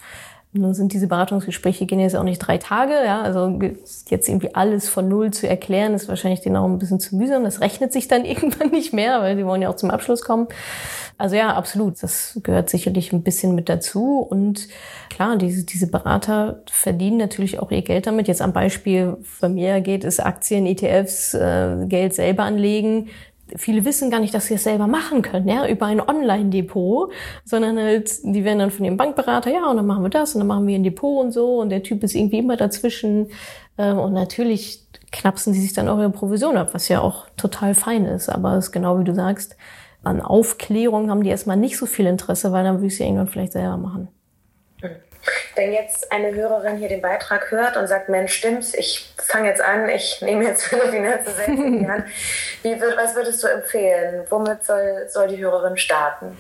Nun 0.59 0.75
sind 0.75 0.93
diese 0.93 1.07
Beratungsgespräche 1.07 1.87
gehen 1.87 2.01
jetzt 2.01 2.17
auch 2.17 2.23
nicht 2.23 2.39
drei 2.39 2.59
Tage, 2.59 2.93
ja, 3.05 3.23
also 3.23 3.59
jetzt 4.09 4.29
irgendwie 4.29 4.55
alles 4.55 4.89
von 4.89 5.09
Null 5.09 5.31
zu 5.33 5.49
erklären, 5.49 5.95
ist 5.95 6.09
wahrscheinlich 6.09 6.41
denen 6.41 6.57
auch 6.57 6.67
ein 6.67 6.79
bisschen 6.79 7.01
zu 7.01 7.17
mühsam. 7.17 7.45
Das 7.45 7.61
rechnet 7.61 7.93
sich 7.93 8.09
dann 8.09 8.25
irgendwann 8.27 8.71
nicht 8.71 8.93
mehr, 8.93 9.21
weil 9.21 9.37
die 9.37 9.47
wollen 9.47 9.63
ja 9.63 9.69
auch 9.71 9.77
zum 9.77 9.91
Abschluss 9.91 10.23
kommen. 10.23 10.49
Also 11.17 11.35
ja, 11.35 11.55
absolut. 11.55 12.01
Das 12.03 12.39
gehört 12.45 12.71
sicherlich 12.71 13.13
ein 13.13 13.23
bisschen 13.23 13.55
mit 13.55 13.69
dazu. 13.69 14.21
Und 14.21 14.69
klar, 15.11 15.37
diese, 15.37 15.65
diese 15.65 15.89
Berater 15.89 16.63
verdienen 16.71 17.17
natürlich 17.17 17.59
auch 17.59 17.73
ihr 17.73 17.83
Geld 17.83 18.07
damit. 18.07 18.29
Jetzt 18.29 18.41
am 18.41 18.53
Beispiel 18.53 19.17
bei 19.41 19.49
mir 19.49 19.81
geht 19.81 20.05
es 20.05 20.21
Aktien, 20.21 20.65
ETFs, 20.67 21.35
äh, 21.35 21.87
Geld 21.87 22.15
selber 22.15 22.45
anlegen 22.45 23.09
viele 23.57 23.85
wissen 23.85 24.11
gar 24.11 24.21
nicht, 24.21 24.35
dass 24.35 24.47
sie 24.47 24.55
es 24.55 24.65
selber 24.65 24.87
machen 24.87 25.23
können, 25.23 25.49
ja, 25.49 25.67
über 25.67 25.87
ein 25.87 26.01
Online-Depot, 26.01 27.13
sondern 27.45 27.79
halt, 27.79 28.11
die 28.23 28.45
werden 28.45 28.59
dann 28.59 28.71
von 28.71 28.85
ihrem 28.85 28.97
Bankberater, 28.97 29.51
ja, 29.51 29.67
und 29.67 29.77
dann 29.77 29.87
machen 29.87 30.03
wir 30.03 30.11
das 30.11 30.35
und 30.35 30.41
dann 30.41 30.49
machen 30.49 30.67
wir 30.67 30.77
ein 30.77 30.85
Depot 30.85 31.25
und 31.25 31.33
so 31.33 31.59
und 31.59 31.71
der 31.71 31.83
Typ 31.83 32.03
ist 32.03 32.15
irgendwie 32.15 32.39
immer 32.39 32.57
dazwischen 32.57 33.29
ähm, 33.79 33.99
und 33.99 34.13
natürlich 34.13 34.87
knapsen 35.11 35.55
sie 35.55 35.61
sich 35.61 35.73
dann 35.73 35.89
auch 35.89 35.99
ihre 35.99 36.11
Provision 36.11 36.57
ab, 36.57 36.71
was 36.73 36.89
ja 36.89 37.01
auch 37.01 37.27
total 37.37 37.75
fein 37.75 38.05
ist, 38.05 38.29
aber 38.29 38.55
es 38.57 38.67
ist 38.67 38.73
genau 38.73 38.99
wie 38.99 39.05
du 39.05 39.15
sagst, 39.15 39.57
an 40.05 40.21
Aufklärung 40.21 41.11
haben 41.11 41.23
die 41.23 41.31
erstmal 41.31 41.57
nicht 41.57 41.77
so 41.77 41.87
viel 41.87 42.07
Interesse, 42.07 42.53
weil 42.53 42.65
dann 42.65 42.77
würde 42.77 42.87
ich 42.87 42.97
sie 42.97 43.05
irgendwann 43.05 43.29
vielleicht 43.29 43.53
selber 43.53 43.77
machen. 43.77 44.09
Wenn 45.55 45.73
jetzt 45.73 46.11
eine 46.13 46.35
Hörerin 46.35 46.77
hier 46.77 46.89
den 46.89 47.03
Beitrag 47.03 47.51
hört 47.51 47.77
und 47.77 47.87
sagt, 47.87 48.09
Mensch, 48.09 48.35
stimmt's, 48.35 48.75
ich 48.75 49.13
fange 49.17 49.49
jetzt 49.49 49.61
an, 49.61 49.89
ich 49.89 50.21
nehme 50.23 50.45
jetzt 50.45 50.65
Finanzen 50.91 51.35
selbst 51.35 51.49
in 51.49 51.79
die 51.79 51.89
Hand, 51.89 52.05
wie, 52.63 52.81
was 52.81 53.15
würdest 53.15 53.43
du 53.43 53.49
empfehlen? 53.49 54.25
Womit 54.31 54.65
soll, 54.65 55.07
soll 55.09 55.29
die 55.29 55.39
Hörerin 55.39 55.77
starten? 55.77 56.37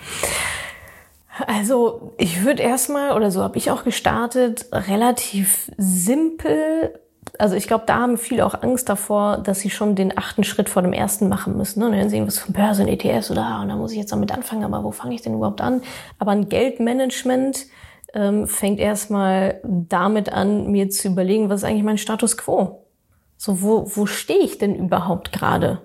Also 1.46 2.14
ich 2.18 2.44
würde 2.44 2.62
erstmal, 2.62 3.12
oder 3.12 3.30
so 3.30 3.42
habe 3.42 3.58
ich 3.58 3.70
auch 3.70 3.84
gestartet, 3.84 4.66
relativ 4.72 5.70
simpel 5.76 6.98
also 7.38 7.54
ich 7.54 7.66
glaube, 7.66 7.84
da 7.86 7.98
haben 7.98 8.18
viele 8.18 8.44
auch 8.44 8.62
Angst 8.62 8.88
davor, 8.88 9.38
dass 9.38 9.60
sie 9.60 9.70
schon 9.70 9.94
den 9.94 10.16
achten 10.16 10.44
Schritt 10.44 10.68
vor 10.68 10.82
dem 10.82 10.92
ersten 10.92 11.28
machen 11.28 11.56
müssen. 11.56 11.80
Ne? 11.80 11.86
Und 11.86 11.92
dann 11.92 12.10
sehen, 12.10 12.26
was 12.26 12.38
von 12.38 12.52
Börse 12.52 12.82
und 12.82 12.88
ETS 12.88 13.30
oder 13.30 13.42
ah, 13.42 13.62
und 13.62 13.68
da 13.68 13.76
muss 13.76 13.92
ich 13.92 13.98
jetzt 13.98 14.12
damit 14.12 14.32
anfangen, 14.32 14.64
aber 14.64 14.82
wo 14.84 14.90
fange 14.90 15.14
ich 15.14 15.22
denn 15.22 15.34
überhaupt 15.34 15.60
an? 15.60 15.82
Aber 16.18 16.32
ein 16.32 16.48
Geldmanagement 16.48 17.66
ähm, 18.14 18.46
fängt 18.46 18.80
erstmal 18.80 19.60
damit 19.64 20.32
an, 20.32 20.70
mir 20.70 20.90
zu 20.90 21.08
überlegen, 21.08 21.48
was 21.48 21.62
ist 21.62 21.68
eigentlich 21.68 21.84
mein 21.84 21.98
Status 21.98 22.36
quo? 22.36 22.84
So, 23.36 23.62
wo, 23.62 23.90
wo 23.94 24.06
stehe 24.06 24.40
ich 24.40 24.58
denn 24.58 24.74
überhaupt 24.74 25.32
gerade? 25.32 25.82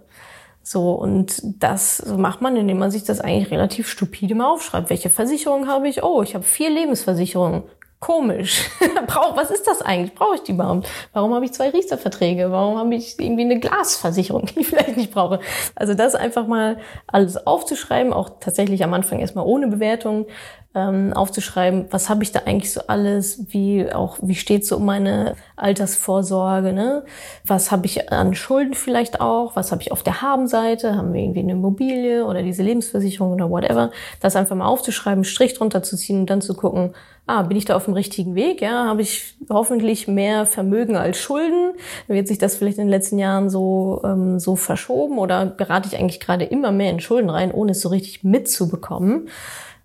So, 0.63 0.93
und 0.93 1.41
das 1.43 2.05
macht 2.05 2.41
man, 2.41 2.55
indem 2.55 2.79
man 2.79 2.89
sich 2.89 3.03
das 3.03 3.19
eigentlich 3.19 3.51
relativ 3.51 3.89
stupide 3.89 4.33
mal 4.33 4.53
aufschreibt. 4.53 4.89
Welche 4.89 5.09
Versicherung 5.09 5.67
habe 5.67 5.89
ich? 5.89 6.03
Oh, 6.03 6.23
ich 6.23 6.35
habe 6.35 6.45
vier 6.45 6.69
Lebensversicherungen 6.69 7.63
komisch. 8.03 8.69
Brauch, 9.07 9.37
was 9.37 9.49
ist 9.49 9.65
das 9.65 9.81
eigentlich? 9.81 10.13
Brauche 10.13 10.35
ich 10.35 10.43
die 10.43 10.51
überhaupt? 10.51 10.89
Warum 11.13 11.33
habe 11.33 11.45
ich 11.45 11.53
zwei 11.53 11.69
Riester-Verträge? 11.69 12.51
Warum 12.51 12.77
habe 12.77 12.93
ich 12.95 13.17
irgendwie 13.17 13.43
eine 13.43 13.59
Glasversicherung, 13.61 14.45
die 14.55 14.59
ich 14.59 14.67
vielleicht 14.67 14.97
nicht 14.97 15.13
brauche? 15.13 15.39
Also 15.73 15.93
das 15.93 16.13
einfach 16.13 16.45
mal 16.45 16.79
alles 17.07 17.47
aufzuschreiben, 17.47 18.11
auch 18.11 18.39
tatsächlich 18.41 18.83
am 18.83 18.93
Anfang 18.93 19.19
erstmal 19.19 19.45
ohne 19.45 19.67
Bewertung, 19.67 20.25
ähm, 20.75 21.13
aufzuschreiben, 21.13 21.85
was 21.91 22.09
habe 22.09 22.23
ich 22.23 22.31
da 22.31 22.41
eigentlich 22.45 22.73
so 22.73 22.81
alles, 22.87 23.45
wie 23.49 23.91
auch, 23.91 24.17
wie 24.21 24.35
steht 24.35 24.65
so 24.65 24.77
um 24.77 24.85
meine 24.85 25.35
Altersvorsorge, 25.55 26.73
ne? 26.73 27.05
Was 27.45 27.71
habe 27.71 27.85
ich 27.85 28.11
an 28.11 28.33
Schulden 28.33 28.73
vielleicht 28.73 29.21
auch, 29.21 29.55
was 29.55 29.71
habe 29.71 29.83
ich 29.83 29.91
auf 29.91 30.01
der 30.01 30.21
Habenseite, 30.21 30.95
haben 30.95 31.13
wir 31.13 31.21
irgendwie 31.21 31.41
eine 31.41 31.51
Immobilie 31.51 32.25
oder 32.25 32.41
diese 32.41 32.63
Lebensversicherung 32.63 33.33
oder 33.33 33.51
whatever, 33.51 33.91
das 34.19 34.35
einfach 34.35 34.55
mal 34.55 34.65
aufzuschreiben, 34.65 35.23
Strich 35.23 35.53
drunter 35.53 35.83
zu 35.83 35.95
ziehen 35.95 36.21
und 36.21 36.29
dann 36.29 36.41
zu 36.41 36.55
gucken, 36.55 36.93
ah, 37.27 37.43
bin 37.43 37.57
ich 37.57 37.65
da 37.65 37.75
auf 37.75 37.85
dem 37.85 37.93
richtigen 37.93 38.35
Weg, 38.35 38.61
ja, 38.61 38.85
habe 38.85 39.01
ich 39.01 39.35
hoffentlich 39.49 40.07
mehr 40.07 40.45
Vermögen 40.45 40.97
als 40.97 41.19
Schulden, 41.19 41.73
wird 42.07 42.27
sich 42.27 42.37
das 42.37 42.55
vielleicht 42.55 42.79
in 42.79 42.85
den 42.85 42.89
letzten 42.89 43.17
Jahren 43.17 43.49
so, 43.49 44.01
ähm, 44.03 44.39
so 44.39 44.55
verschoben 44.55 45.19
oder 45.19 45.45
gerate 45.45 45.87
ich 45.87 45.97
eigentlich 45.97 46.19
gerade 46.19 46.45
immer 46.45 46.71
mehr 46.71 46.89
in 46.89 46.99
Schulden 46.99 47.29
rein, 47.29 47.51
ohne 47.51 47.71
es 47.71 47.81
so 47.81 47.89
richtig 47.89 48.23
mitzubekommen. 48.23 49.29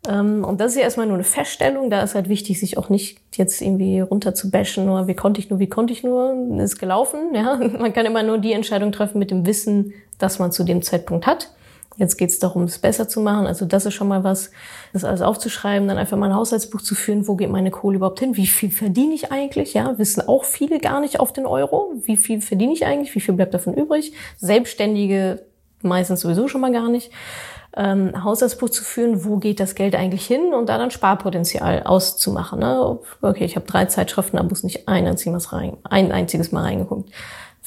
Ähm, 0.08 0.42
und 0.44 0.60
das 0.60 0.72
ist 0.72 0.78
ja 0.78 0.82
erstmal 0.82 1.06
nur 1.06 1.16
eine 1.16 1.24
Feststellung. 1.24 1.90
Da 1.90 2.02
ist 2.02 2.14
halt 2.14 2.28
wichtig, 2.28 2.58
sich 2.58 2.78
auch 2.78 2.88
nicht 2.88 3.18
jetzt 3.36 3.60
irgendwie 3.60 4.00
runter 4.00 4.34
zu 4.34 4.50
bashen, 4.50 4.86
nur 4.86 5.06
wie 5.06 5.14
konnte 5.14 5.40
ich 5.40 5.50
nur, 5.50 5.58
wie 5.58 5.68
konnte 5.68 5.92
ich 5.92 6.02
nur, 6.02 6.34
ist 6.58 6.78
gelaufen. 6.78 7.34
Ja, 7.34 7.56
man 7.78 7.92
kann 7.92 8.06
immer 8.06 8.22
nur 8.22 8.38
die 8.38 8.52
Entscheidung 8.52 8.90
treffen 8.90 9.18
mit 9.18 9.30
dem 9.30 9.46
Wissen, 9.46 9.92
dass 10.18 10.38
man 10.38 10.50
zu 10.50 10.64
dem 10.64 10.82
Zeitpunkt 10.82 11.26
hat. 11.26 11.52
Jetzt 11.96 12.16
geht 12.16 12.30
es 12.30 12.38
darum, 12.38 12.62
es 12.62 12.78
besser 12.78 13.08
zu 13.08 13.20
machen. 13.20 13.46
Also 13.46 13.64
das 13.64 13.84
ist 13.84 13.94
schon 13.94 14.06
mal 14.06 14.22
was, 14.22 14.52
das 14.92 15.04
alles 15.04 15.20
aufzuschreiben, 15.20 15.88
dann 15.88 15.98
einfach 15.98 16.16
mal 16.16 16.30
ein 16.30 16.34
Haushaltsbuch 16.34 16.80
zu 16.80 16.94
führen, 16.94 17.26
wo 17.26 17.34
geht 17.34 17.50
meine 17.50 17.72
Kohle 17.72 17.96
überhaupt 17.96 18.20
hin, 18.20 18.36
wie 18.36 18.46
viel 18.46 18.70
verdiene 18.70 19.14
ich 19.14 19.32
eigentlich, 19.32 19.74
ja, 19.74 19.98
wissen 19.98 20.26
auch 20.28 20.44
viele 20.44 20.78
gar 20.78 21.00
nicht 21.00 21.18
auf 21.18 21.32
den 21.32 21.44
Euro, 21.44 21.92
wie 22.04 22.16
viel 22.16 22.40
verdiene 22.40 22.72
ich 22.72 22.86
eigentlich, 22.86 23.16
wie 23.16 23.20
viel 23.20 23.34
bleibt 23.34 23.52
davon 23.52 23.74
übrig. 23.74 24.12
Selbstständige 24.36 25.42
meistens 25.82 26.20
sowieso 26.20 26.46
schon 26.46 26.60
mal 26.60 26.72
gar 26.72 26.88
nicht 26.88 27.10
ähm, 27.76 28.24
Haushaltsbuch 28.24 28.70
zu 28.70 28.82
führen, 28.82 29.24
wo 29.24 29.36
geht 29.36 29.60
das 29.60 29.74
Geld 29.74 29.94
eigentlich 29.94 30.26
hin 30.26 30.54
und 30.54 30.68
da 30.68 30.78
dann 30.78 30.90
Sparpotenzial 30.90 31.82
auszumachen. 31.84 32.60
Ne? 32.60 32.98
Okay, 33.20 33.44
ich 33.44 33.56
habe 33.56 33.66
drei 33.66 33.84
Zeitschriften, 33.86 34.36
da 34.36 34.42
muss 34.42 34.64
nicht 34.64 34.88
ein 34.88 35.06
einziges, 35.06 35.52
rein, 35.52 35.76
ein 35.84 36.12
einziges 36.12 36.52
Mal 36.52 36.62
reingeguckt. 36.62 37.10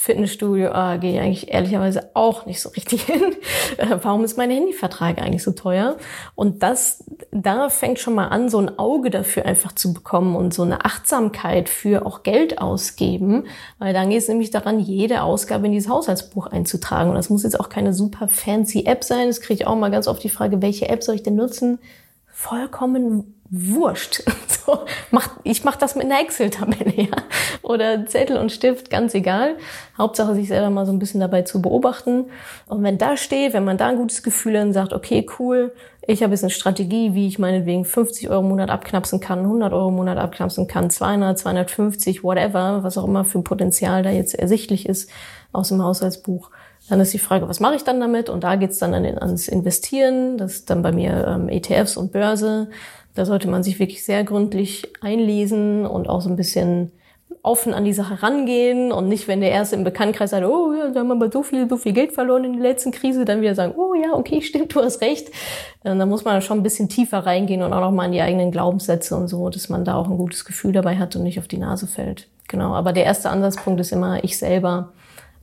Fitnessstudio 0.01 0.69
äh, 0.73 0.97
gehe 0.97 1.13
ich 1.13 1.19
eigentlich 1.19 1.53
ehrlicherweise 1.53 2.09
auch 2.15 2.47
nicht 2.47 2.59
so 2.59 2.69
richtig 2.69 3.03
hin. 3.05 3.35
Äh, 3.77 3.97
warum 4.01 4.23
ist 4.23 4.35
mein 4.35 4.49
Handyvertrag 4.49 5.21
eigentlich 5.21 5.43
so 5.43 5.51
teuer? 5.51 5.97
Und 6.33 6.63
das, 6.63 7.03
da 7.29 7.69
fängt 7.69 7.99
schon 7.99 8.15
mal 8.15 8.29
an, 8.29 8.49
so 8.49 8.57
ein 8.57 8.79
Auge 8.79 9.11
dafür 9.11 9.45
einfach 9.45 9.73
zu 9.73 9.93
bekommen 9.93 10.35
und 10.35 10.55
so 10.55 10.63
eine 10.63 10.85
Achtsamkeit 10.85 11.69
für 11.69 12.03
auch 12.07 12.23
Geld 12.23 12.57
ausgeben, 12.57 13.45
weil 13.77 13.93
dann 13.93 14.09
geht 14.09 14.23
es 14.23 14.27
nämlich 14.27 14.49
daran, 14.49 14.79
jede 14.79 15.21
Ausgabe 15.21 15.67
in 15.67 15.71
dieses 15.71 15.91
Haushaltsbuch 15.91 16.47
einzutragen. 16.47 17.11
Und 17.11 17.15
das 17.15 17.29
muss 17.29 17.43
jetzt 17.43 17.59
auch 17.59 17.69
keine 17.69 17.93
super 17.93 18.27
fancy 18.27 18.85
App 18.87 19.03
sein. 19.03 19.27
Das 19.27 19.39
kriege 19.39 19.61
ich 19.61 19.67
auch 19.67 19.75
mal 19.75 19.91
ganz 19.91 20.07
oft 20.07 20.23
die 20.23 20.29
Frage, 20.29 20.63
welche 20.63 20.89
App 20.89 21.03
soll 21.03 21.13
ich 21.13 21.23
denn 21.23 21.35
nutzen? 21.35 21.77
Vollkommen 22.41 23.35
wurscht. 23.51 24.23
So, 24.63 24.77
mach, 25.09 25.39
ich 25.43 25.63
mache 25.63 25.79
das 25.79 25.95
mit 25.95 26.05
einer 26.05 26.21
Excel-Tabelle, 26.21 26.93
ja. 26.95 27.15
Oder 27.63 28.05
Zettel 28.05 28.37
und 28.37 28.51
Stift, 28.51 28.91
ganz 28.91 29.15
egal. 29.15 29.57
Hauptsache, 29.97 30.35
sich 30.35 30.49
selber 30.49 30.69
mal 30.69 30.85
so 30.85 30.91
ein 30.91 30.99
bisschen 30.99 31.19
dabei 31.19 31.41
zu 31.41 31.63
beobachten. 31.63 32.25
Und 32.67 32.83
wenn 32.83 32.99
da 32.99 33.17
steht, 33.17 33.53
wenn 33.53 33.65
man 33.65 33.79
da 33.79 33.87
ein 33.87 33.97
gutes 33.97 34.21
Gefühl 34.21 34.59
hat 34.59 34.67
und 34.67 34.73
sagt, 34.73 34.93
okay, 34.93 35.25
cool, 35.39 35.73
ich 36.05 36.21
habe 36.21 36.33
jetzt 36.33 36.43
eine 36.43 36.51
Strategie, 36.51 37.15
wie 37.15 37.27
ich 37.27 37.39
meinetwegen 37.39 37.85
50 37.85 38.29
Euro 38.29 38.41
im 38.41 38.49
Monat 38.49 38.69
abknapsen 38.69 39.19
kann, 39.19 39.39
100 39.39 39.73
Euro 39.73 39.89
im 39.89 39.95
Monat 39.95 40.19
abknapsen 40.19 40.67
kann, 40.67 40.91
200, 40.91 41.39
250, 41.39 42.23
whatever, 42.23 42.83
was 42.83 42.99
auch 42.99 43.05
immer 43.05 43.25
für 43.25 43.39
ein 43.39 43.43
Potenzial 43.43 44.03
da 44.03 44.11
jetzt 44.11 44.35
ersichtlich 44.35 44.87
ist 44.87 45.09
aus 45.53 45.69
dem 45.69 45.81
Haushaltsbuch. 45.81 46.51
Dann 46.89 46.99
ist 46.99 47.13
die 47.13 47.19
Frage, 47.19 47.47
was 47.47 47.59
mache 47.59 47.75
ich 47.75 47.83
dann 47.83 47.99
damit? 47.99 48.29
Und 48.29 48.43
da 48.43 48.55
geht's 48.55 48.79
dann 48.79 48.93
an, 48.93 49.05
ans 49.05 49.47
Investieren. 49.47 50.37
Das 50.37 50.53
ist 50.53 50.69
dann 50.69 50.81
bei 50.81 50.91
mir 50.91 51.25
ähm, 51.27 51.49
ETFs 51.49 51.95
und 51.97 52.11
Börse. 52.11 52.69
Da 53.15 53.25
sollte 53.25 53.49
man 53.49 53.63
sich 53.63 53.79
wirklich 53.79 54.03
sehr 54.05 54.23
gründlich 54.23 54.91
einlesen 55.01 55.85
und 55.85 56.09
auch 56.09 56.21
so 56.21 56.29
ein 56.29 56.35
bisschen 56.35 56.91
offen 57.43 57.73
an 57.73 57.85
die 57.85 57.93
Sache 57.93 58.21
rangehen 58.21 58.91
und 58.91 59.07
nicht, 59.07 59.27
wenn 59.27 59.41
der 59.41 59.51
Erste 59.51 59.75
im 59.75 59.83
Bekanntenkreis 59.83 60.29
sagt, 60.29 60.45
oh 60.45 60.73
ja, 60.73 60.89
da 60.89 60.99
haben 60.99 61.07
wir 61.07 61.15
aber 61.15 61.31
so 61.31 61.41
viel, 61.41 61.67
so 61.67 61.77
viel 61.77 61.93
Geld 61.93 62.11
verloren 62.11 62.43
in 62.43 62.53
der 62.53 62.61
letzten 62.61 62.91
Krise, 62.91 63.25
dann 63.25 63.41
wieder 63.41 63.55
sagen, 63.55 63.73
oh 63.75 63.95
ja, 63.95 64.13
okay, 64.13 64.41
stimmt, 64.41 64.75
du 64.75 64.81
hast 64.81 65.01
recht. 65.01 65.29
Und 65.83 65.97
da 65.97 66.05
muss 66.05 66.23
man 66.23 66.41
schon 66.41 66.59
ein 66.59 66.63
bisschen 66.63 66.89
tiefer 66.89 67.19
reingehen 67.19 67.63
und 67.63 67.73
auch 67.73 67.81
noch 67.81 67.91
mal 67.91 68.05
in 68.05 68.11
die 68.11 68.21
eigenen 68.21 68.51
Glaubenssätze 68.51 69.15
und 69.15 69.27
so, 69.27 69.49
dass 69.49 69.69
man 69.69 69.85
da 69.85 69.95
auch 69.95 70.07
ein 70.07 70.17
gutes 70.17 70.45
Gefühl 70.45 70.71
dabei 70.71 70.97
hat 70.97 71.15
und 71.15 71.23
nicht 71.23 71.39
auf 71.39 71.47
die 71.47 71.57
Nase 71.57 71.87
fällt. 71.87 72.27
Genau, 72.47 72.73
aber 72.73 72.93
der 72.93 73.05
erste 73.05 73.29
Ansatzpunkt 73.29 73.79
ist 73.79 73.91
immer 73.91 74.23
ich 74.23 74.37
selber, 74.37 74.91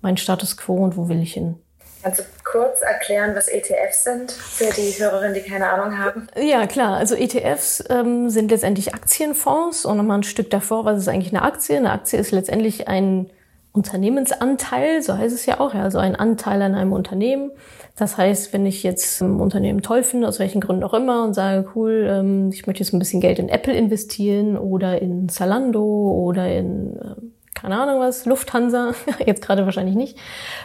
mein 0.01 0.17
Status 0.17 0.57
quo 0.57 0.77
und 0.77 0.97
wo 0.97 1.09
will 1.09 1.23
ich 1.23 1.35
hin. 1.35 1.57
Kannst 2.03 2.21
du 2.21 2.25
kurz 2.45 2.81
erklären, 2.81 3.35
was 3.35 3.49
ETFs 3.49 4.05
sind 4.05 4.31
für 4.31 4.73
die 4.73 4.93
Hörerinnen, 4.99 5.35
die 5.35 5.41
keine 5.41 5.69
Ahnung 5.69 5.99
haben? 5.99 6.29
Ja, 6.41 6.67
klar. 6.67 6.97
Also 6.97 7.17
ETFs 7.17 7.85
ähm, 7.91 8.31
sind 8.31 8.51
letztendlich 8.51 8.95
Aktienfonds 8.95 9.85
und 9.85 9.97
nochmal 9.97 10.19
ein 10.19 10.23
Stück 10.23 10.49
davor, 10.51 10.85
was 10.85 10.99
ist 10.99 11.09
eigentlich 11.09 11.35
eine 11.35 11.43
Aktie? 11.43 11.77
Eine 11.77 11.91
Aktie 11.91 12.19
ist 12.19 12.31
letztendlich 12.31 12.87
ein 12.87 13.31
Unternehmensanteil, 13.73 15.03
so 15.03 15.17
heißt 15.17 15.35
es 15.35 15.47
ja 15.47 15.61
auch, 15.61 15.75
ja, 15.75 15.83
also 15.83 15.99
ein 15.99 16.17
Anteil 16.17 16.63
an 16.63 16.75
einem 16.75 16.93
Unternehmen. 16.93 17.51
Das 17.97 18.17
heißt, 18.17 18.53
wenn 18.53 18.65
ich 18.65 18.83
jetzt 18.83 19.21
ein 19.21 19.41
Unternehmen 19.41 19.83
toll 19.83 20.05
finde, 20.05 20.29
aus 20.29 20.39
welchen 20.39 20.61
Gründen 20.61 20.85
auch 20.85 20.95
immer, 20.95 21.25
und 21.25 21.35
sage, 21.35 21.69
cool, 21.75 22.07
ähm, 22.09 22.51
ich 22.53 22.67
möchte 22.67 22.83
jetzt 22.83 22.93
ein 22.93 22.99
bisschen 23.01 23.21
Geld 23.21 23.39
in 23.39 23.49
Apple 23.49 23.75
investieren 23.75 24.57
oder 24.57 25.03
in 25.03 25.29
Zalando 25.29 25.83
oder 25.83 26.49
in 26.49 26.97
ähm, 27.03 27.28
keine 27.61 27.81
Ahnung 27.81 28.01
was, 28.01 28.25
Lufthansa, 28.25 28.93
jetzt 29.27 29.43
gerade 29.43 29.65
wahrscheinlich 29.65 29.97
nicht, 29.97 30.19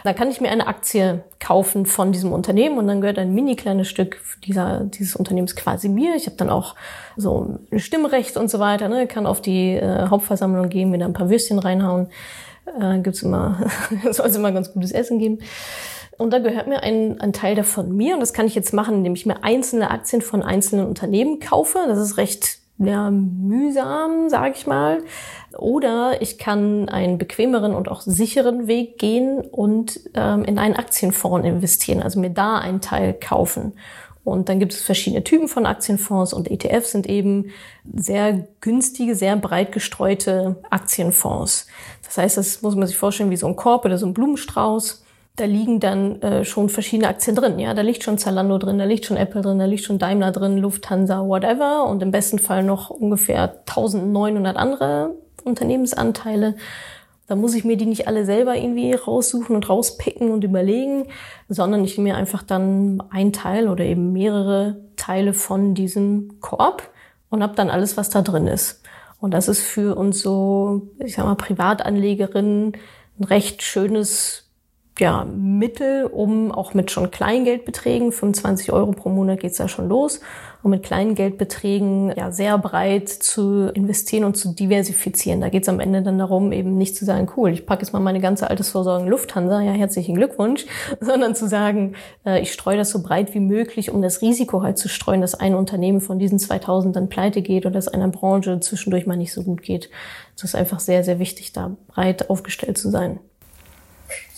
da 0.04 0.12
kann 0.12 0.30
ich 0.30 0.40
mir 0.40 0.50
eine 0.50 0.66
Aktie 0.66 1.24
kaufen 1.40 1.86
von 1.86 2.12
diesem 2.12 2.32
Unternehmen 2.32 2.78
und 2.78 2.86
dann 2.86 3.00
gehört 3.00 3.18
ein 3.18 3.34
mini 3.34 3.56
kleines 3.56 3.88
Stück 3.88 4.20
dieser, 4.44 4.80
dieses 4.84 5.16
Unternehmens 5.16 5.56
quasi 5.56 5.88
mir. 5.88 6.14
Ich 6.16 6.26
habe 6.26 6.36
dann 6.36 6.50
auch 6.50 6.74
so 7.16 7.58
ein 7.72 7.78
Stimmrecht 7.80 8.36
und 8.36 8.48
so 8.48 8.58
weiter, 8.60 8.88
ne, 8.88 9.06
kann 9.06 9.26
auf 9.26 9.40
die 9.40 9.72
äh, 9.72 10.08
Hauptversammlung 10.08 10.68
gehen, 10.68 10.90
mir 10.90 10.98
da 10.98 11.06
ein 11.06 11.12
paar 11.12 11.30
Würstchen 11.30 11.58
reinhauen. 11.58 12.08
Äh, 12.80 13.00
gibt's 13.00 13.22
immer, 13.22 13.58
soll 14.10 14.26
es 14.26 14.36
immer 14.36 14.52
ganz 14.52 14.72
gutes 14.72 14.92
Essen 14.92 15.18
geben. 15.18 15.38
Und 16.16 16.32
da 16.32 16.38
gehört 16.38 16.68
mir 16.68 16.82
ein, 16.82 17.20
ein 17.20 17.32
Teil 17.32 17.56
davon 17.56 17.96
mir. 17.96 18.14
Und 18.14 18.20
das 18.20 18.32
kann 18.32 18.46
ich 18.46 18.54
jetzt 18.54 18.72
machen, 18.72 18.96
indem 18.96 19.14
ich 19.14 19.26
mir 19.26 19.42
einzelne 19.42 19.90
Aktien 19.90 20.22
von 20.22 20.42
einzelnen 20.42 20.86
Unternehmen 20.86 21.40
kaufe. 21.40 21.78
Das 21.88 21.98
ist 21.98 22.16
recht 22.18 22.58
ja, 22.78 23.10
mühsam, 23.10 24.28
sage 24.28 24.54
ich 24.56 24.66
mal. 24.66 24.98
Oder 25.58 26.20
ich 26.20 26.38
kann 26.38 26.88
einen 26.88 27.18
bequemeren 27.18 27.74
und 27.74 27.88
auch 27.88 28.00
sicheren 28.00 28.66
Weg 28.66 28.98
gehen 28.98 29.40
und 29.40 30.00
ähm, 30.14 30.44
in 30.44 30.58
einen 30.58 30.76
Aktienfonds 30.76 31.46
investieren, 31.46 32.02
also 32.02 32.20
mir 32.20 32.30
da 32.30 32.58
einen 32.58 32.80
Teil 32.80 33.14
kaufen. 33.14 33.72
Und 34.24 34.48
dann 34.48 34.58
gibt 34.58 34.72
es 34.72 34.82
verschiedene 34.82 35.22
Typen 35.22 35.48
von 35.48 35.66
Aktienfonds 35.66 36.32
und 36.32 36.50
ETFs 36.50 36.92
sind 36.92 37.06
eben 37.06 37.50
sehr 37.94 38.46
günstige, 38.62 39.14
sehr 39.14 39.36
breit 39.36 39.70
gestreute 39.70 40.56
Aktienfonds. 40.70 41.66
Das 42.02 42.16
heißt, 42.16 42.36
das 42.38 42.62
muss 42.62 42.74
man 42.74 42.86
sich 42.86 42.96
vorstellen 42.96 43.30
wie 43.30 43.36
so 43.36 43.46
ein 43.46 43.56
Korb 43.56 43.84
oder 43.84 43.98
so 43.98 44.06
ein 44.06 44.14
Blumenstrauß. 44.14 45.04
Da 45.36 45.44
liegen 45.44 45.78
dann 45.78 46.22
äh, 46.22 46.44
schon 46.44 46.68
verschiedene 46.70 47.08
Aktien 47.08 47.36
drin. 47.36 47.58
Ja, 47.58 47.74
da 47.74 47.82
liegt 47.82 48.02
schon 48.02 48.18
Zalando 48.18 48.56
drin, 48.56 48.78
da 48.78 48.84
liegt 48.84 49.04
schon 49.04 49.16
Apple 49.16 49.42
drin, 49.42 49.58
da 49.58 49.66
liegt 49.66 49.84
schon 49.84 49.98
Daimler 49.98 50.30
drin, 50.30 50.58
Lufthansa, 50.58 51.26
whatever. 51.26 51.84
Und 51.86 52.02
im 52.02 52.10
besten 52.10 52.38
Fall 52.38 52.62
noch 52.62 52.88
ungefähr 52.88 53.60
1900 53.66 54.56
andere 54.56 55.14
Unternehmensanteile. 55.44 56.56
Da 57.26 57.36
muss 57.36 57.54
ich 57.54 57.64
mir 57.64 57.76
die 57.76 57.86
nicht 57.86 58.06
alle 58.06 58.26
selber 58.26 58.54
irgendwie 58.54 58.92
raussuchen 58.92 59.56
und 59.56 59.68
rauspicken 59.68 60.30
und 60.30 60.44
überlegen, 60.44 61.06
sondern 61.48 61.84
ich 61.84 61.96
nehme 61.96 62.10
mir 62.10 62.16
einfach 62.16 62.42
dann 62.42 63.02
ein 63.10 63.32
Teil 63.32 63.68
oder 63.68 63.84
eben 63.84 64.12
mehrere 64.12 64.76
Teile 64.96 65.32
von 65.32 65.74
diesem 65.74 66.40
Korb 66.40 66.90
und 67.30 67.42
habe 67.42 67.54
dann 67.54 67.70
alles, 67.70 67.96
was 67.96 68.10
da 68.10 68.22
drin 68.22 68.46
ist. 68.46 68.82
Und 69.20 69.32
das 69.32 69.48
ist 69.48 69.62
für 69.62 69.96
uns 69.96 70.20
so, 70.20 70.90
ich 70.98 71.14
sag 71.14 71.24
mal, 71.24 71.34
Privatanlegerinnen 71.34 72.76
ein 73.18 73.24
recht 73.24 73.62
schönes 73.62 74.43
ja, 75.00 75.24
Mittel, 75.24 76.04
um 76.04 76.52
auch 76.52 76.72
mit 76.72 76.92
schon 76.92 77.10
Kleingeldbeträgen, 77.10 78.12
25 78.12 78.70
Euro 78.70 78.92
pro 78.92 79.08
Monat 79.08 79.40
geht's 79.40 79.56
da 79.56 79.66
schon 79.66 79.88
los, 79.88 80.20
um 80.62 80.70
mit 80.70 80.84
kleinen 80.84 81.16
Geldbeträgen 81.16 82.12
ja 82.16 82.30
sehr 82.30 82.56
breit 82.58 83.08
zu 83.08 83.70
investieren 83.74 84.22
und 84.22 84.36
zu 84.36 84.54
diversifizieren. 84.54 85.40
Da 85.40 85.48
geht's 85.48 85.68
am 85.68 85.80
Ende 85.80 86.02
dann 86.02 86.18
darum, 86.18 86.52
eben 86.52 86.78
nicht 86.78 86.94
zu 86.94 87.04
sagen, 87.04 87.28
cool, 87.36 87.50
ich 87.50 87.66
packe 87.66 87.82
jetzt 87.82 87.92
mal 87.92 87.98
meine 87.98 88.20
ganze 88.20 88.48
Altersvorsorge 88.48 89.04
in 89.04 89.10
Lufthansa, 89.10 89.62
ja, 89.62 89.72
herzlichen 89.72 90.14
Glückwunsch, 90.14 90.64
sondern 91.00 91.34
zu 91.34 91.48
sagen, 91.48 91.96
äh, 92.24 92.40
ich 92.40 92.52
streue 92.52 92.76
das 92.76 92.90
so 92.90 93.02
breit 93.02 93.34
wie 93.34 93.40
möglich, 93.40 93.90
um 93.90 94.00
das 94.00 94.22
Risiko 94.22 94.62
halt 94.62 94.78
zu 94.78 94.88
streuen, 94.88 95.20
dass 95.20 95.34
ein 95.34 95.56
Unternehmen 95.56 96.02
von 96.02 96.20
diesen 96.20 96.38
2000 96.38 96.94
dann 96.94 97.08
pleite 97.08 97.42
geht 97.42 97.66
oder 97.66 97.74
dass 97.74 97.88
einer 97.88 98.08
Branche 98.08 98.60
zwischendurch 98.60 99.06
mal 99.06 99.16
nicht 99.16 99.32
so 99.32 99.42
gut 99.42 99.62
geht. 99.62 99.90
Das 100.36 100.44
ist 100.44 100.54
einfach 100.54 100.78
sehr, 100.78 101.02
sehr 101.02 101.18
wichtig, 101.18 101.52
da 101.52 101.76
breit 101.88 102.30
aufgestellt 102.30 102.78
zu 102.78 102.90
sein. 102.90 103.18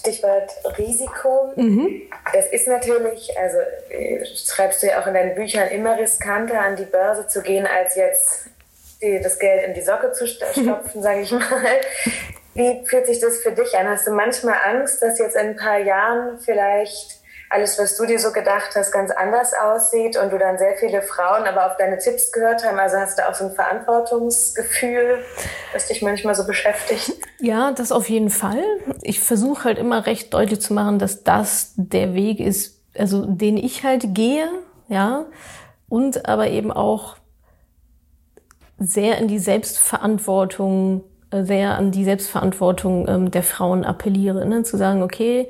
Stichwort 0.07 0.51
Risiko. 0.79 1.53
Mhm. 1.57 2.03
Das 2.33 2.47
ist 2.47 2.69
natürlich, 2.69 3.37
also 3.39 3.59
äh, 3.91 4.25
schreibst 4.25 4.83
du 4.83 4.87
ja 4.87 5.01
auch 5.01 5.07
in 5.07 5.15
deinen 5.15 5.35
Büchern, 5.35 5.69
immer 5.69 5.99
riskanter 5.99 6.61
an 6.61 6.77
die 6.77 6.85
Börse 6.85 7.27
zu 7.27 7.43
gehen, 7.43 7.67
als 7.67 7.97
jetzt 7.97 8.49
das 9.23 9.39
Geld 9.39 9.67
in 9.67 9.75
die 9.75 9.83
Socke 9.83 10.13
zu 10.13 10.27
stopfen, 10.27 11.03
sage 11.03 11.21
ich 11.21 11.31
mal. 11.31 11.43
Wie 12.55 12.83
fühlt 12.87 13.07
sich 13.07 13.21
das 13.21 13.39
für 13.39 13.53
dich 13.53 13.77
an? 13.77 13.89
Hast 13.89 14.07
du 14.07 14.13
manchmal 14.13 14.57
Angst, 14.65 15.03
dass 15.03 15.19
jetzt 15.19 15.37
in 15.37 15.49
ein 15.49 15.57
paar 15.57 15.79
Jahren 15.79 16.39
vielleicht 16.39 17.16
alles, 17.51 17.79
was 17.79 17.97
du 17.97 18.07
dir 18.07 18.19
so 18.19 18.33
gedacht 18.33 18.71
hast, 18.75 18.93
ganz 18.93 19.11
anders 19.11 19.53
aussieht 19.55 20.17
und 20.17 20.33
du 20.33 20.39
dann 20.39 20.59
sehr 20.59 20.77
viele 20.77 21.03
Frauen 21.03 21.45
aber 21.45 21.67
auf 21.67 21.77
deine 21.77 21.99
Tipps 21.99 22.33
gehört 22.33 22.65
haben. 22.65 22.79
Also 22.79 22.97
hast 22.97 23.19
du 23.19 23.29
auch 23.29 23.35
so 23.35 23.45
ein 23.45 23.53
Verantwortungsgefühl, 23.53 25.19
das 25.73 25.87
dich 25.87 26.03
manchmal 26.03 26.35
so 26.35 26.47
beschäftigt? 26.47 27.13
Ja, 27.39 27.73
das 27.73 27.93
auf 27.93 28.09
jeden 28.09 28.31
Fall. 28.31 28.63
Ich 29.03 29.21
versuche 29.21 29.65
halt 29.65 29.79
immer 29.79 30.07
recht 30.07 30.33
deutlich 30.33 30.61
zu 30.61 30.73
machen, 30.73 30.99
dass 30.99 31.23
das 31.23 31.73
der 31.77 32.15
Weg 32.15 32.41
ist, 32.41 32.81
also 32.97 33.27
den 33.27 33.57
ich 33.57 33.85
halt 33.85 34.15
gehe, 34.15 34.49
ja, 34.89 35.27
und 35.89 36.29
aber 36.29 36.49
eben 36.49 36.73
auch 36.73 37.17
sehr 38.79 39.19
in 39.19 39.29
die 39.29 39.39
Selbstverantwortung, 39.39 41.05
äh, 41.31 41.45
sehr 41.45 41.77
an 41.77 41.93
die 41.93 42.05
Selbstverantwortung 42.05 43.09
ähm, 43.09 43.31
der 43.31 43.43
Frauen 43.43 43.85
appelliere, 43.85 44.47
ne? 44.47 44.63
zu 44.63 44.77
sagen, 44.77 45.03
okay, 45.03 45.49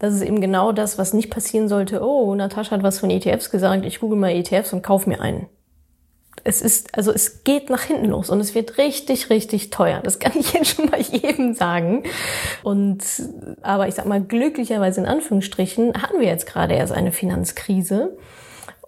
das 0.00 0.14
ist 0.14 0.22
eben 0.22 0.40
genau 0.40 0.72
das, 0.72 0.96
was 0.96 1.12
nicht 1.12 1.30
passieren 1.30 1.68
sollte. 1.68 2.02
Oh, 2.02 2.34
Natascha 2.34 2.72
hat 2.72 2.82
was 2.82 2.98
von 2.98 3.10
ETFs 3.10 3.50
gesagt. 3.50 3.84
Ich 3.84 4.00
google 4.00 4.18
mal 4.18 4.30
ETFs 4.30 4.72
und 4.72 4.82
kauf 4.82 5.06
mir 5.06 5.20
einen. 5.20 5.46
Es 6.42 6.62
ist, 6.62 6.96
also 6.96 7.12
es 7.12 7.44
geht 7.44 7.68
nach 7.68 7.82
hinten 7.82 8.06
los 8.06 8.30
und 8.30 8.40
es 8.40 8.54
wird 8.54 8.78
richtig, 8.78 9.28
richtig 9.28 9.68
teuer. 9.68 10.00
Das 10.02 10.18
kann 10.18 10.32
ich 10.34 10.52
jetzt 10.54 10.74
schon 10.74 10.86
mal 10.86 11.00
jedem 11.00 11.52
sagen. 11.54 12.04
Und, 12.62 13.04
aber 13.60 13.88
ich 13.88 13.94
sag 13.94 14.06
mal, 14.06 14.22
glücklicherweise 14.22 15.02
in 15.02 15.06
Anführungsstrichen 15.06 16.02
hatten 16.02 16.18
wir 16.18 16.28
jetzt 16.28 16.46
gerade 16.46 16.74
erst 16.74 16.94
eine 16.94 17.12
Finanzkrise. 17.12 18.16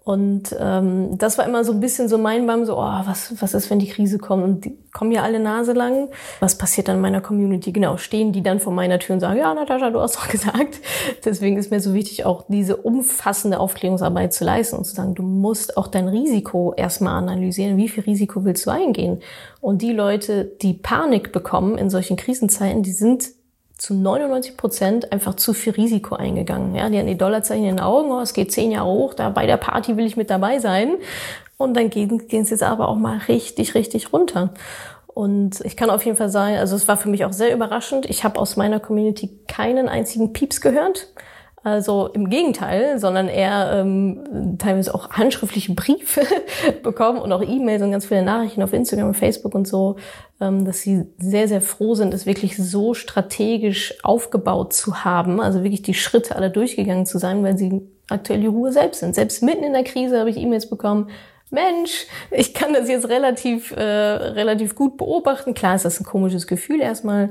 Und 0.04 0.54
ähm, 0.58 1.16
das 1.16 1.38
war 1.38 1.46
immer 1.46 1.62
so 1.64 1.72
ein 1.72 1.78
bisschen 1.78 2.08
so 2.08 2.18
mein 2.18 2.44
Bam, 2.46 2.64
so, 2.64 2.76
oh, 2.76 3.00
was, 3.04 3.40
was 3.40 3.54
ist, 3.54 3.70
wenn 3.70 3.78
die 3.78 3.88
Krise 3.88 4.18
kommt? 4.18 4.42
Und 4.42 4.64
die 4.64 4.76
kommen 4.92 5.12
ja 5.12 5.22
alle 5.22 5.38
Nase 5.38 5.74
lang. 5.74 6.08
Was 6.40 6.58
passiert 6.58 6.88
dann 6.88 6.96
in 6.96 7.02
meiner 7.02 7.20
Community? 7.20 7.70
Genau, 7.70 7.96
stehen 7.98 8.32
die 8.32 8.42
dann 8.42 8.58
vor 8.58 8.72
meiner 8.72 8.98
Tür 8.98 9.14
und 9.14 9.20
sagen, 9.20 9.38
ja, 9.38 9.54
Natascha, 9.54 9.90
du 9.90 10.00
hast 10.00 10.16
doch 10.16 10.28
gesagt. 10.28 10.80
Deswegen 11.24 11.56
ist 11.56 11.70
mir 11.70 11.80
so 11.80 11.94
wichtig, 11.94 12.24
auch 12.24 12.44
diese 12.48 12.76
umfassende 12.78 13.60
Aufklärungsarbeit 13.60 14.32
zu 14.32 14.44
leisten 14.44 14.76
und 14.76 14.84
zu 14.86 14.94
sagen, 14.94 15.14
du 15.14 15.22
musst 15.22 15.76
auch 15.76 15.86
dein 15.86 16.08
Risiko 16.08 16.74
erstmal 16.76 17.16
analysieren. 17.16 17.76
Wie 17.76 17.88
viel 17.88 18.02
Risiko 18.02 18.44
willst 18.44 18.66
du 18.66 18.70
eingehen? 18.70 19.20
Und 19.60 19.82
die 19.82 19.92
Leute, 19.92 20.50
die 20.62 20.74
Panik 20.74 21.30
bekommen 21.30 21.78
in 21.78 21.90
solchen 21.90 22.16
Krisenzeiten, 22.16 22.82
die 22.82 22.90
sind 22.90 23.28
zu 23.82 23.94
99 23.94 24.56
Prozent 24.56 25.10
einfach 25.10 25.34
zu 25.34 25.52
viel 25.54 25.72
Risiko 25.72 26.14
eingegangen. 26.14 26.76
Ja, 26.76 26.88
die 26.88 27.00
haben 27.00 27.08
die 27.08 27.18
Dollarzeichen 27.18 27.64
in 27.64 27.76
den 27.76 27.84
Augen, 27.84 28.12
oh, 28.12 28.20
es 28.20 28.32
geht 28.32 28.52
zehn 28.52 28.70
Jahre 28.70 28.86
hoch, 28.86 29.12
da 29.12 29.30
bei 29.30 29.44
der 29.44 29.56
Party 29.56 29.96
will 29.96 30.06
ich 30.06 30.16
mit 30.16 30.30
dabei 30.30 30.60
sein. 30.60 30.98
Und 31.56 31.74
dann 31.76 31.90
gehen, 31.90 32.28
gehen 32.28 32.42
es 32.42 32.50
jetzt 32.50 32.62
aber 32.62 32.86
auch 32.86 32.96
mal 32.96 33.18
richtig, 33.26 33.74
richtig 33.74 34.12
runter. 34.12 34.54
Und 35.08 35.62
ich 35.62 35.76
kann 35.76 35.90
auf 35.90 36.04
jeden 36.04 36.16
Fall 36.16 36.28
sagen, 36.28 36.58
also 36.58 36.76
es 36.76 36.86
war 36.86 36.96
für 36.96 37.08
mich 37.08 37.24
auch 37.24 37.32
sehr 37.32 37.52
überraschend. 37.52 38.06
Ich 38.08 38.22
habe 38.22 38.38
aus 38.38 38.56
meiner 38.56 38.78
Community 38.78 39.30
keinen 39.48 39.88
einzigen 39.88 40.32
Pieps 40.32 40.60
gehört. 40.60 41.08
Also 41.64 42.08
im 42.08 42.28
Gegenteil, 42.28 42.98
sondern 42.98 43.28
eher 43.28 43.70
ähm, 43.72 44.56
teilweise 44.58 44.92
auch 44.94 45.10
handschriftliche 45.10 45.74
Briefe 45.74 46.22
bekommen 46.82 47.20
und 47.20 47.32
auch 47.32 47.42
E-Mails 47.42 47.82
und 47.82 47.92
ganz 47.92 48.06
viele 48.06 48.24
Nachrichten 48.24 48.62
auf 48.62 48.72
Instagram 48.72 49.08
und 49.08 49.14
Facebook 49.14 49.54
und 49.54 49.68
so, 49.68 49.96
ähm, 50.40 50.64
dass 50.64 50.80
sie 50.80 51.04
sehr, 51.18 51.46
sehr 51.46 51.60
froh 51.60 51.94
sind, 51.94 52.14
es 52.14 52.26
wirklich 52.26 52.56
so 52.56 52.94
strategisch 52.94 53.94
aufgebaut 54.02 54.72
zu 54.72 55.04
haben, 55.04 55.40
also 55.40 55.62
wirklich 55.62 55.82
die 55.82 55.94
Schritte 55.94 56.34
alle 56.34 56.50
durchgegangen 56.50 57.06
zu 57.06 57.18
sein, 57.18 57.44
weil 57.44 57.56
sie 57.56 57.82
aktuell 58.08 58.40
die 58.40 58.48
Ruhe 58.48 58.72
selbst 58.72 58.98
sind. 58.98 59.14
Selbst 59.14 59.42
mitten 59.42 59.62
in 59.62 59.72
der 59.72 59.84
Krise 59.84 60.18
habe 60.18 60.30
ich 60.30 60.38
E-Mails 60.38 60.68
bekommen, 60.68 61.10
Mensch, 61.50 62.06
ich 62.30 62.54
kann 62.54 62.72
das 62.72 62.88
jetzt 62.88 63.08
relativ, 63.08 63.72
äh, 63.72 63.82
relativ 63.82 64.74
gut 64.74 64.96
beobachten. 64.96 65.52
Klar 65.52 65.76
ist 65.76 65.84
das 65.84 66.00
ein 66.00 66.04
komisches 66.04 66.46
Gefühl 66.46 66.80
erstmal, 66.80 67.30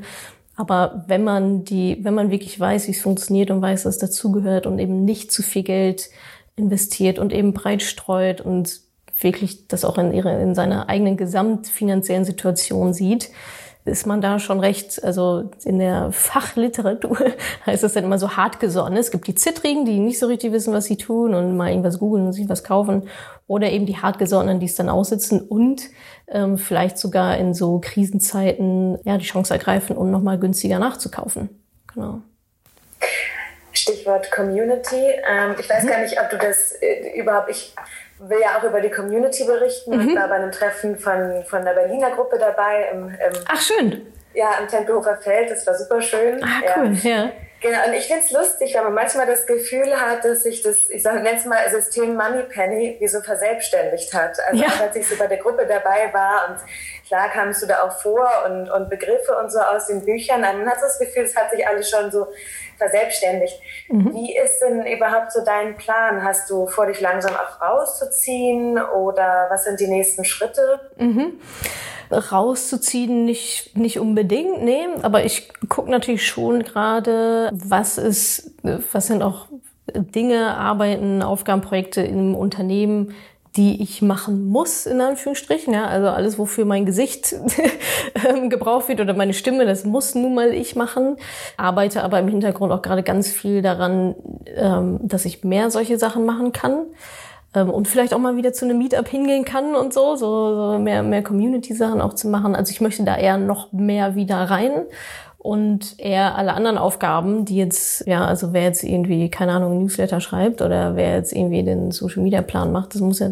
aber 0.61 1.05
wenn 1.07 1.23
man 1.23 1.65
die, 1.65 1.97
wenn 2.03 2.13
man 2.13 2.29
wirklich 2.29 2.59
weiß, 2.59 2.85
wie 2.85 2.91
es 2.91 3.01
funktioniert 3.01 3.49
und 3.49 3.63
weiß, 3.63 3.85
was 3.85 3.97
dazugehört 3.97 4.67
und 4.67 4.77
eben 4.77 5.05
nicht 5.05 5.31
zu 5.31 5.41
viel 5.41 5.63
Geld 5.63 6.11
investiert 6.55 7.17
und 7.17 7.33
eben 7.33 7.53
breit 7.53 7.81
streut 7.81 8.41
und 8.41 8.81
wirklich 9.19 9.67
das 9.67 9.83
auch 9.83 9.97
in 9.97 10.13
ihre, 10.13 10.39
in 10.39 10.53
seiner 10.53 10.87
eigenen 10.87 11.17
gesamtfinanziellen 11.17 12.25
Situation 12.25 12.93
sieht, 12.93 13.31
ist 13.85 14.05
man 14.05 14.21
da 14.21 14.39
schon 14.39 14.59
recht, 14.59 15.03
also 15.03 15.49
in 15.65 15.79
der 15.79 16.11
Fachliteratur 16.11 17.17
heißt 17.65 17.83
das 17.83 17.93
dann 17.93 18.03
immer 18.03 18.19
so 18.19 18.35
hart 18.37 18.59
gesonnen. 18.59 18.97
Es 18.97 19.11
gibt 19.11 19.27
die 19.27 19.35
Zittrigen, 19.35 19.85
die 19.85 19.99
nicht 19.99 20.19
so 20.19 20.27
richtig 20.27 20.51
wissen, 20.51 20.73
was 20.73 20.85
sie 20.85 20.97
tun 20.97 21.33
und 21.33 21.57
mal 21.57 21.69
irgendwas 21.69 21.99
googeln 21.99 22.27
und 22.27 22.33
sich 22.33 22.47
was 22.47 22.63
kaufen. 22.63 23.09
Oder 23.47 23.71
eben 23.71 23.85
die 23.85 23.97
hartgesonnenen, 23.97 24.59
die 24.59 24.67
es 24.67 24.75
dann 24.75 24.89
aussitzen 24.89 25.41
und 25.41 25.89
ähm, 26.27 26.57
vielleicht 26.57 26.97
sogar 26.97 27.37
in 27.37 27.53
so 27.53 27.79
Krisenzeiten 27.79 28.99
ja 29.03 29.17
die 29.17 29.25
Chance 29.25 29.53
ergreifen, 29.53 29.97
um 29.97 30.11
nochmal 30.11 30.37
günstiger 30.37 30.79
nachzukaufen. 30.79 31.49
Genau. 31.93 32.21
Stichwort 33.73 34.31
Community. 34.31 34.95
Ähm, 35.27 35.55
ich 35.59 35.69
weiß 35.69 35.83
mhm. 35.83 35.87
gar 35.87 36.01
nicht, 36.01 36.19
ob 36.19 36.29
du 36.29 36.37
das 36.37 36.73
äh, 36.81 37.19
überhaupt. 37.19 37.49
Ich 37.49 37.73
will 38.21 38.39
ja 38.39 38.57
auch 38.57 38.63
über 38.63 38.81
die 38.81 38.89
Community 38.89 39.45
berichten 39.45 39.95
mhm. 39.95 40.09
und 40.09 40.15
war 40.15 40.27
bei 40.27 40.35
einem 40.35 40.51
Treffen 40.51 40.97
von, 40.97 41.43
von 41.45 41.65
der 41.65 41.73
Berliner 41.73 42.11
Gruppe 42.11 42.37
dabei. 42.37 42.89
Im, 42.91 43.09
im, 43.09 43.39
Ach, 43.47 43.61
schön. 43.61 44.13
Ja, 44.33 44.51
am 44.59 44.67
Tempelhofer 44.67 45.17
Feld. 45.17 45.51
Das 45.51 45.65
war 45.65 45.75
super 45.75 46.01
schön. 46.01 46.43
Ah, 46.43 46.61
cool, 46.77 46.93
ja. 47.03 47.09
ja. 47.09 47.31
Genau, 47.61 47.77
und 47.87 47.93
ich 47.93 48.07
finde 48.07 48.23
es 48.25 48.31
lustig, 48.31 48.73
wenn 48.73 48.83
man 48.85 48.95
manchmal 48.95 49.27
das 49.27 49.45
Gefühl 49.45 49.95
hat, 49.95 50.25
dass 50.25 50.41
sich 50.41 50.63
das, 50.63 50.77
ich 50.89 51.03
sage 51.03 51.23
jetzt 51.29 51.45
mal, 51.45 51.57
System 51.69 52.15
Moneypenny 52.15 52.97
wie 52.99 53.07
so 53.07 53.21
verselbstständigt 53.21 54.11
hat. 54.15 54.35
Also 54.47 54.63
ja. 54.63 54.69
als 54.81 54.95
ich 54.95 55.07
so 55.07 55.15
bei 55.15 55.27
der 55.27 55.37
Gruppe 55.37 55.67
dabei 55.67 56.11
war 56.11 56.49
und 56.49 56.57
klar 57.07 57.29
kamst 57.29 57.61
du 57.61 57.67
da 57.67 57.83
auch 57.83 58.01
vor 58.01 58.27
und, 58.47 58.67
und 58.67 58.89
Begriffe 58.89 59.37
und 59.39 59.51
so 59.51 59.59
aus 59.59 59.85
den 59.85 60.03
Büchern, 60.03 60.41
dann 60.41 60.67
hat 60.67 60.81
das 60.81 60.97
Gefühl, 60.97 61.23
es 61.23 61.35
hat 61.35 61.51
sich 61.51 61.67
alles 61.67 61.87
schon 61.87 62.09
so 62.09 62.27
verselbstständigt. 62.79 63.61
Mhm. 63.89 64.11
Wie 64.11 64.35
ist 64.35 64.59
denn 64.59 64.83
überhaupt 64.87 65.31
so 65.31 65.45
dein 65.45 65.75
Plan? 65.77 66.23
Hast 66.23 66.49
du 66.49 66.65
vor, 66.65 66.87
dich 66.87 66.99
langsam 66.99 67.35
auch 67.35 67.61
rauszuziehen 67.61 68.81
oder 68.81 69.45
was 69.51 69.65
sind 69.65 69.79
die 69.79 69.87
nächsten 69.87 70.25
Schritte? 70.25 70.79
Mhm. 70.95 71.39
Rauszuziehen 72.11 73.25
nicht, 73.25 73.77
nicht 73.77 73.99
unbedingt, 73.99 74.63
nee, 74.63 74.85
aber 75.01 75.25
ich 75.25 75.49
gucke 75.69 75.89
natürlich 75.89 76.25
schon 76.25 76.63
gerade, 76.63 77.49
was 77.53 77.97
ist, 77.97 78.51
was 78.91 79.07
sind 79.07 79.23
auch 79.23 79.47
Dinge, 79.93 80.55
Arbeiten, 80.55 81.21
Aufgaben, 81.21 81.61
Projekte 81.61 82.01
im 82.01 82.35
Unternehmen, 82.35 83.13
die 83.57 83.81
ich 83.81 84.01
machen 84.01 84.47
muss, 84.47 84.85
in 84.85 85.01
Anführungsstrichen. 85.01 85.73
Ja, 85.73 85.85
also 85.85 86.07
alles, 86.07 86.39
wofür 86.39 86.63
mein 86.63 86.85
Gesicht 86.85 87.35
ähm, 88.29 88.49
gebraucht 88.49 88.87
wird 88.87 89.01
oder 89.01 89.13
meine 89.13 89.33
Stimme, 89.33 89.65
das 89.65 89.83
muss 89.83 90.15
nun 90.15 90.33
mal 90.33 90.53
ich 90.53 90.75
machen. 90.75 91.17
Arbeite 91.57 92.03
aber 92.03 92.19
im 92.19 92.29
Hintergrund 92.29 92.71
auch 92.71 92.81
gerade 92.81 93.03
ganz 93.03 93.29
viel 93.29 93.61
daran, 93.61 94.15
ähm, 94.55 94.99
dass 95.01 95.25
ich 95.25 95.43
mehr 95.43 95.69
solche 95.69 95.97
Sachen 95.97 96.25
machen 96.25 96.53
kann. 96.53 96.85
Ähm, 97.53 97.69
und 97.69 97.87
vielleicht 97.87 98.13
auch 98.13 98.19
mal 98.19 98.37
wieder 98.37 98.53
zu 98.53 98.65
einem 98.65 98.77
Meetup 98.77 99.07
hingehen 99.07 99.45
kann 99.45 99.75
und 99.75 99.93
so, 99.93 100.15
so, 100.15 100.73
so 100.73 100.79
mehr, 100.79 101.03
mehr 101.03 101.23
Community-Sachen 101.23 102.01
auch 102.01 102.13
zu 102.13 102.27
machen. 102.27 102.55
Also 102.55 102.71
ich 102.71 102.81
möchte 102.81 103.03
da 103.03 103.17
eher 103.17 103.37
noch 103.37 103.71
mehr 103.73 104.15
wieder 104.15 104.37
rein 104.37 104.85
und 105.37 105.99
eher 105.99 106.35
alle 106.35 106.53
anderen 106.53 106.77
Aufgaben, 106.77 107.45
die 107.45 107.57
jetzt, 107.57 108.05
ja, 108.07 108.25
also 108.25 108.53
wer 108.53 108.63
jetzt 108.63 108.83
irgendwie, 108.83 109.29
keine 109.29 109.53
Ahnung, 109.53 109.79
Newsletter 109.79 110.21
schreibt 110.21 110.61
oder 110.61 110.95
wer 110.95 111.15
jetzt 111.15 111.33
irgendwie 111.33 111.63
den 111.63 111.91
Social 111.91 112.21
Media 112.21 112.41
Plan 112.41 112.71
macht, 112.71 112.93
das 112.93 113.01
muss 113.01 113.19
ja, 113.19 113.29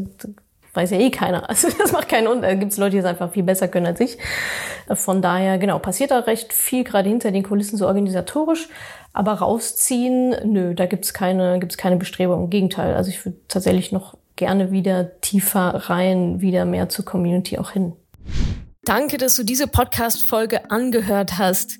weiß 0.73 0.91
ja 0.91 0.99
eh 0.99 1.09
keiner. 1.09 1.43
Also 1.49 1.69
das 1.77 1.91
macht 1.91 2.09
keinen 2.09 2.27
Unterschied. 2.27 2.55
Da 2.55 2.59
gibt 2.59 2.71
es 2.71 2.77
Leute, 2.77 2.91
die 2.91 2.97
es 2.97 3.05
einfach 3.05 3.31
viel 3.31 3.43
besser 3.43 3.67
können 3.67 3.87
als 3.87 3.99
ich. 3.99 4.17
Von 4.93 5.21
daher, 5.21 5.57
genau, 5.57 5.79
passiert 5.79 6.11
da 6.11 6.19
recht 6.19 6.53
viel 6.53 6.83
gerade 6.83 7.09
hinter 7.09 7.31
den 7.31 7.43
Kulissen 7.43 7.77
so 7.77 7.87
organisatorisch. 7.87 8.69
Aber 9.13 9.33
rausziehen, 9.33 10.35
nö, 10.45 10.75
da 10.75 10.85
gibt's 10.85 11.13
keine, 11.13 11.59
gibt's 11.59 11.77
keine 11.77 11.97
Bestrebung. 11.97 12.43
Im 12.43 12.49
Gegenteil. 12.49 12.95
Also 12.95 13.09
ich 13.09 13.25
würde 13.25 13.37
tatsächlich 13.47 13.91
noch 13.91 14.17
gerne 14.35 14.71
wieder 14.71 15.19
tiefer 15.21 15.89
rein, 15.89 16.41
wieder 16.41 16.65
mehr 16.65 16.89
zur 16.89 17.05
Community 17.05 17.57
auch 17.57 17.71
hin. 17.71 17.93
Danke, 18.85 19.17
dass 19.17 19.35
du 19.35 19.43
diese 19.43 19.67
Podcast-Folge 19.67 20.71
angehört 20.71 21.37
hast. 21.37 21.79